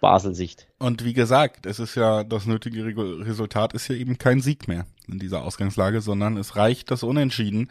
[0.00, 0.68] Basel-Sicht.
[0.78, 4.86] Und wie gesagt, es ist ja das nötige Resultat ist ja eben kein Sieg mehr
[5.08, 7.70] in dieser Ausgangslage, sondern es reicht das Unentschieden.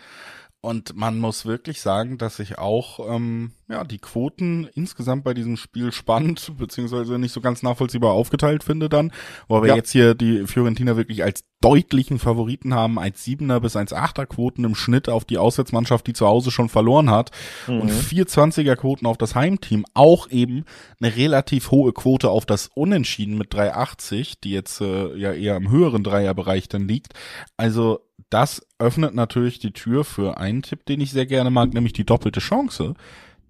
[0.65, 5.57] Und man muss wirklich sagen, dass ich auch ähm, ja die Quoten insgesamt bei diesem
[5.57, 9.11] Spiel spannend beziehungsweise nicht so ganz nachvollziehbar aufgeteilt finde dann,
[9.47, 9.75] wo wir ja.
[9.75, 14.75] jetzt hier die Fiorentina wirklich als deutlichen Favoriten haben, als Siebener bis 1,8er Quoten im
[14.75, 17.31] Schnitt auf die Auswärtsmannschaft, die zu Hause schon verloren hat
[17.65, 17.81] mhm.
[17.81, 20.65] und 4,20er Quoten auf das Heimteam, auch eben
[21.01, 25.71] eine relativ hohe Quote auf das Unentschieden mit 3,80, die jetzt äh, ja eher im
[25.71, 27.13] höheren Dreierbereich dann liegt.
[27.57, 31.93] Also das öffnet natürlich die Tür für einen Tipp, den ich sehr gerne mag, nämlich
[31.93, 32.93] die doppelte Chance,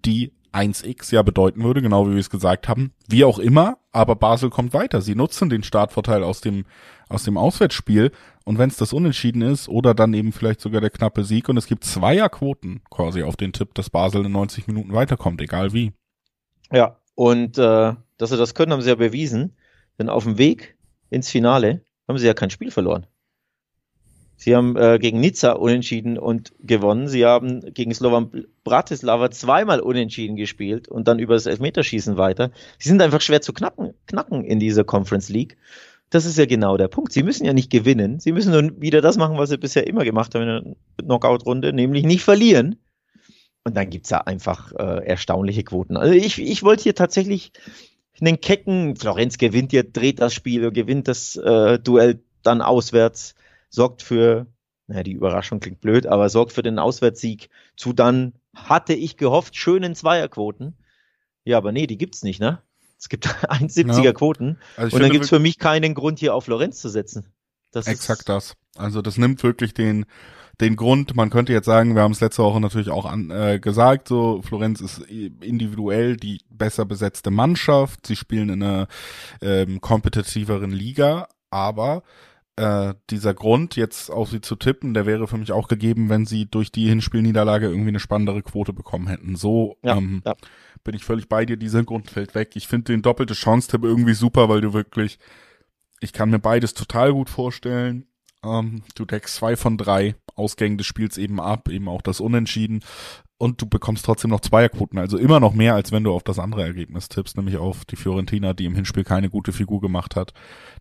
[0.06, 2.92] die 1x ja bedeuten würde, genau wie wir es gesagt haben.
[3.08, 5.00] Wie auch immer, aber Basel kommt weiter.
[5.00, 6.64] Sie nutzen den Startvorteil aus dem,
[7.08, 8.10] aus dem Auswärtsspiel.
[8.44, 11.56] Und wenn es das Unentschieden ist oder dann eben vielleicht sogar der knappe Sieg und
[11.56, 15.92] es gibt Zweierquoten quasi auf den Tipp, dass Basel in 90 Minuten weiterkommt, egal wie.
[16.72, 19.56] Ja, und äh, dass sie das können, haben sie ja bewiesen.
[19.98, 20.76] Denn auf dem Weg
[21.10, 23.06] ins Finale haben sie ja kein Spiel verloren.
[24.36, 27.08] Sie haben äh, gegen Nizza unentschieden und gewonnen.
[27.08, 32.50] Sie haben gegen Slovan Bratislava zweimal unentschieden gespielt und dann über das Elfmeterschießen weiter.
[32.78, 35.56] Sie sind einfach schwer zu knacken, knacken in dieser Conference League.
[36.10, 37.12] Das ist ja genau der Punkt.
[37.12, 38.20] Sie müssen ja nicht gewinnen.
[38.20, 41.72] Sie müssen nur wieder das machen, was sie bisher immer gemacht haben in der Knockout-Runde,
[41.72, 42.76] nämlich nicht verlieren.
[43.64, 45.96] Und dann gibt's ja einfach äh, erstaunliche Quoten.
[45.96, 47.52] Also ich, ich wollte hier tatsächlich
[48.20, 53.34] einen kecken, Florenz gewinnt ihr, dreht das Spiel, gewinnt das äh, Duell dann auswärts
[53.68, 54.46] sorgt für,
[54.86, 59.56] naja, die Überraschung klingt blöd, aber sorgt für den Auswärtssieg zu dann, hatte ich gehofft,
[59.56, 60.76] schönen Zweierquoten.
[61.44, 62.62] Ja, aber nee, die gibt's nicht, ne?
[62.98, 64.12] Es gibt 1,70er ja.
[64.12, 64.58] Quoten.
[64.76, 67.32] Also und dann gibt's für mich keinen Grund, hier auf Lorenz zu setzen.
[67.70, 68.54] Das Exakt das.
[68.76, 70.06] Also das nimmt wirklich den,
[70.60, 73.58] den Grund, man könnte jetzt sagen, wir haben es letzte Woche natürlich auch an, äh,
[73.60, 78.88] gesagt, so Florenz ist individuell die besser besetzte Mannschaft, sie spielen in einer
[79.42, 82.02] ähm, kompetitiveren Liga, aber
[82.56, 86.24] äh, dieser Grund, jetzt auf sie zu tippen, der wäre für mich auch gegeben, wenn
[86.24, 89.36] sie durch die Hinspielniederlage irgendwie eine spannendere Quote bekommen hätten.
[89.36, 90.34] So ja, ähm, ja.
[90.82, 92.52] bin ich völlig bei dir, dieser Grund fällt weg.
[92.54, 95.18] Ich finde den doppelte Chance-Tipp irgendwie super, weil du wirklich,
[96.00, 98.06] ich kann mir beides total gut vorstellen.
[98.42, 102.82] Ähm, du deckst zwei von drei Ausgängen des Spiels eben ab, eben auch das Unentschieden
[103.38, 106.38] und du bekommst trotzdem noch Zweierquoten, also immer noch mehr, als wenn du auf das
[106.38, 110.32] andere Ergebnis tippst, nämlich auf die Fiorentina, die im Hinspiel keine gute Figur gemacht hat,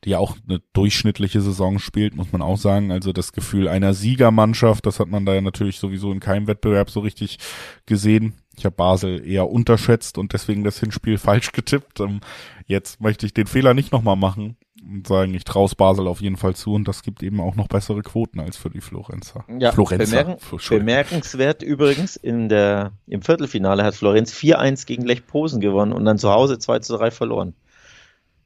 [0.04, 2.92] die ja auch eine durchschnittliche Saison spielt, muss man auch sagen.
[2.92, 6.90] Also das Gefühl einer Siegermannschaft, das hat man da ja natürlich sowieso in keinem Wettbewerb
[6.90, 7.40] so richtig
[7.86, 8.36] gesehen.
[8.58, 12.00] Ich habe Basel eher unterschätzt und deswegen das Hinspiel falsch getippt.
[12.00, 12.22] Ähm,
[12.68, 14.56] jetzt möchte ich den Fehler nicht nochmal machen
[14.88, 17.68] und sagen, ich traue Basel auf jeden Fall zu und das gibt eben auch noch
[17.68, 19.46] bessere Quoten als für die Florenzer.
[19.60, 20.24] Ja, Florenzer.
[20.24, 26.06] Bemerken, bemerkenswert übrigens, in der, im Viertelfinale hat Florenz 4-1 gegen Lech Posen gewonnen und
[26.06, 27.56] dann zu Hause 2-3 verloren.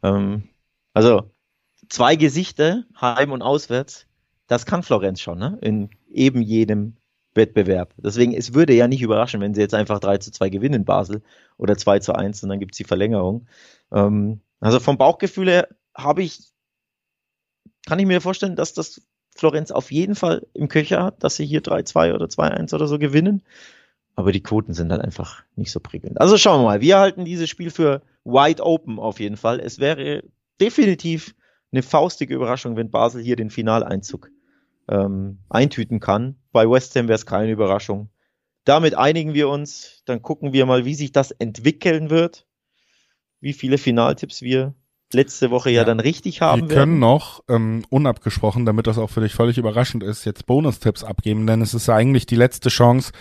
[0.04, 0.44] Ähm,
[0.94, 1.32] also
[1.90, 4.08] zwei Gesichter, heim und auswärts,
[4.48, 5.58] das kann Florenz schon, ne?
[5.62, 6.96] In eben jedem
[7.36, 7.94] Wettbewerb.
[7.98, 10.86] Deswegen, es würde ja nicht überraschen, wenn sie jetzt einfach 3 zu 2 gewinnen in
[10.86, 11.22] Basel
[11.58, 13.48] oder 2 zu 1 und dann gibt es die Verlängerung.
[13.92, 16.40] Ähm, also vom Bauchgefühl her habe ich,
[17.86, 19.02] kann ich mir vorstellen, dass das
[19.36, 23.00] Florenz auf jeden Fall im Köcher hat, dass sie hier 3-2 oder 2-1 oder so
[23.00, 23.44] gewinnen.
[24.20, 26.20] Aber die Quoten sind halt einfach nicht so prickelnd.
[26.20, 26.82] Also schauen wir mal.
[26.82, 29.62] Wir halten dieses Spiel für wide open auf jeden Fall.
[29.62, 30.26] Es wäre
[30.60, 31.34] definitiv
[31.72, 34.30] eine faustige Überraschung, wenn Basel hier den Finaleinzug
[34.90, 36.36] ähm, eintüten kann.
[36.52, 38.10] Bei West Ham wäre es keine Überraschung.
[38.66, 40.04] Damit einigen wir uns.
[40.04, 42.46] Dann gucken wir mal, wie sich das entwickeln wird.
[43.40, 44.76] Wie viele Finaltipps wir
[45.14, 49.10] letzte Woche ja, ja dann richtig haben Wir können noch ähm, unabgesprochen, damit das auch
[49.10, 53.12] für dich völlig überraschend ist, jetzt Bonustipps abgeben, denn es ist eigentlich die letzte Chance,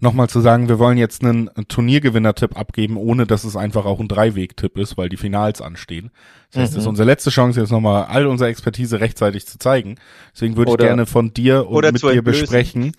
[0.00, 4.08] nochmal zu sagen, wir wollen jetzt einen Turniergewinner-Tipp abgeben, ohne dass es einfach auch ein
[4.08, 6.10] Dreiweg-Tipp ist, weil die Finals anstehen.
[6.50, 6.76] Das heißt, mhm.
[6.76, 6.90] es ist mhm.
[6.90, 9.96] unsere letzte Chance, jetzt nochmal all unsere Expertise rechtzeitig zu zeigen.
[10.34, 12.92] Deswegen würde ich gerne von dir und mit dir besprechen,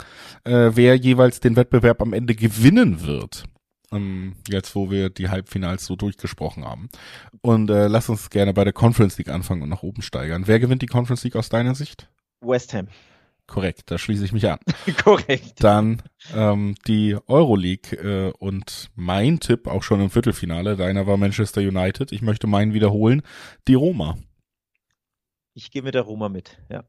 [0.44, 3.44] äh, wer jeweils den Wettbewerb am Ende gewinnen wird
[3.92, 6.90] ähm, jetzt wo wir die Halbfinals so durchgesprochen haben.
[7.42, 10.48] Und äh, lass uns gerne bei der Conference League anfangen und nach oben steigern.
[10.48, 12.10] Wer gewinnt die Conference League aus deiner Sicht?
[12.42, 12.88] West Ham.
[13.48, 14.60] Korrekt, da schließe ich mich an.
[15.04, 15.64] Korrekt.
[15.64, 16.04] Dann
[16.36, 20.76] ähm, die Euroleague äh, und mein Tipp auch schon im Viertelfinale.
[20.76, 22.12] Deiner war Manchester United.
[22.12, 23.22] Ich möchte meinen wiederholen.
[23.70, 24.18] Die Roma.
[25.54, 26.84] Ich gehe mit der Roma mit, ja.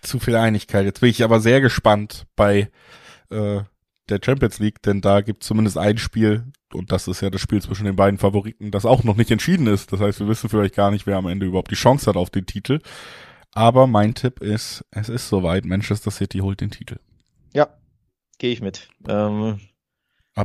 [0.00, 0.84] Zu viel Einigkeit.
[0.84, 2.70] Jetzt bin ich aber sehr gespannt bei
[3.30, 3.60] äh,
[4.12, 7.60] der Champions League, denn da gibt zumindest ein Spiel, und das ist ja das Spiel
[7.60, 9.92] zwischen den beiden Favoriten, das auch noch nicht entschieden ist.
[9.92, 12.30] Das heißt, wir wissen vielleicht gar nicht, wer am Ende überhaupt die Chance hat auf
[12.30, 12.80] den Titel.
[13.54, 16.98] Aber mein Tipp ist, es ist soweit, Manchester City holt den Titel.
[17.52, 17.68] Ja,
[18.38, 18.88] gehe ich mit.
[19.06, 19.60] Ähm,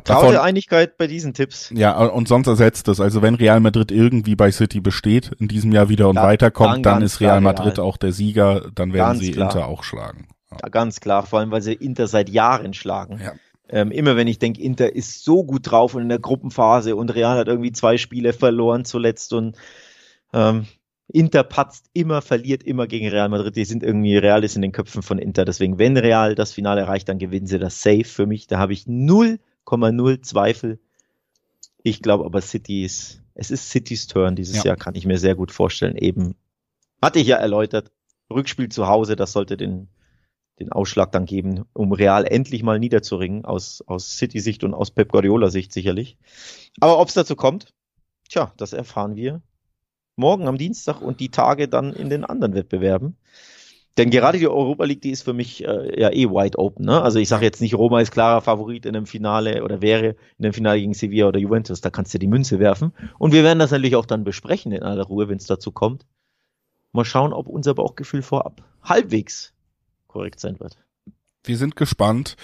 [0.04, 1.70] davon, Einigkeit bei diesen Tipps.
[1.74, 3.00] Ja, und sonst ersetzt es.
[3.00, 6.84] Also wenn Real Madrid irgendwie bei City besteht, in diesem Jahr wieder und ja, weiterkommt,
[6.84, 7.86] dann, dann ist Real Madrid Real.
[7.86, 9.50] auch der Sieger, dann werden ganz sie klar.
[9.50, 10.28] Inter auch schlagen.
[10.50, 10.68] Ja.
[10.68, 13.20] Ganz klar, vor allem weil sie Inter seit Jahren schlagen.
[13.22, 13.32] Ja.
[13.68, 17.14] Ähm, immer wenn ich denke, Inter ist so gut drauf und in der Gruppenphase und
[17.14, 19.56] Real hat irgendwie zwei Spiele verloren zuletzt und
[20.32, 20.66] ähm,
[21.10, 23.56] Inter patzt immer, verliert immer gegen Real Madrid.
[23.56, 25.46] Die sind irgendwie, Real ist in den Köpfen von Inter.
[25.46, 28.46] Deswegen, wenn Real das Finale erreicht, dann gewinnen sie das safe für mich.
[28.46, 30.78] Da habe ich 0,0 Zweifel.
[31.82, 34.64] Ich glaube aber City ist, es ist Citys Turn dieses ja.
[34.66, 35.96] Jahr, kann ich mir sehr gut vorstellen.
[35.96, 36.34] Eben,
[37.00, 37.90] hatte ich ja erläutert,
[38.30, 39.88] Rückspiel zu Hause, das sollte den
[40.58, 45.12] den Ausschlag dann geben, um Real endlich mal niederzuringen, aus, aus City-Sicht und aus Pep
[45.12, 46.18] Guardiola-Sicht sicherlich.
[46.80, 47.72] Aber ob es dazu kommt,
[48.28, 49.42] tja, das erfahren wir
[50.16, 53.16] morgen am Dienstag und die Tage dann in den anderen Wettbewerben.
[53.96, 56.86] Denn gerade die Europa League, die ist für mich äh, ja eh wide open.
[56.86, 57.02] Ne?
[57.02, 60.44] Also ich sage jetzt nicht, Roma ist klarer Favorit in dem Finale oder wäre in
[60.44, 61.80] dem Finale gegen Sevilla oder Juventus.
[61.80, 62.92] Da kannst du die Münze werfen.
[63.18, 66.06] Und wir werden das natürlich auch dann besprechen in aller Ruhe, wenn es dazu kommt.
[66.92, 69.52] Mal schauen, ob unser Bauchgefühl vorab halbwegs
[70.18, 70.76] korrekt sein wird.
[71.44, 72.34] Wir sind gespannt.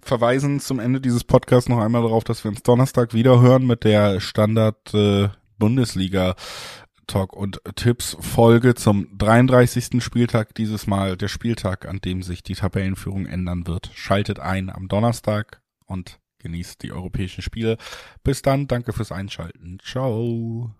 [0.00, 3.84] Verweisen zum Ende dieses Podcasts noch einmal darauf, dass wir uns Donnerstag wieder hören mit
[3.84, 6.34] der Standard äh, Bundesliga
[7.06, 10.02] Talk und Tipps Folge zum 33.
[10.02, 13.90] Spieltag dieses Mal, der Spieltag, an dem sich die Tabellenführung ändern wird.
[13.94, 17.76] Schaltet ein am Donnerstag und genießt die europäischen Spiele.
[18.24, 19.78] Bis dann, danke fürs Einschalten.
[19.84, 20.74] Ciao.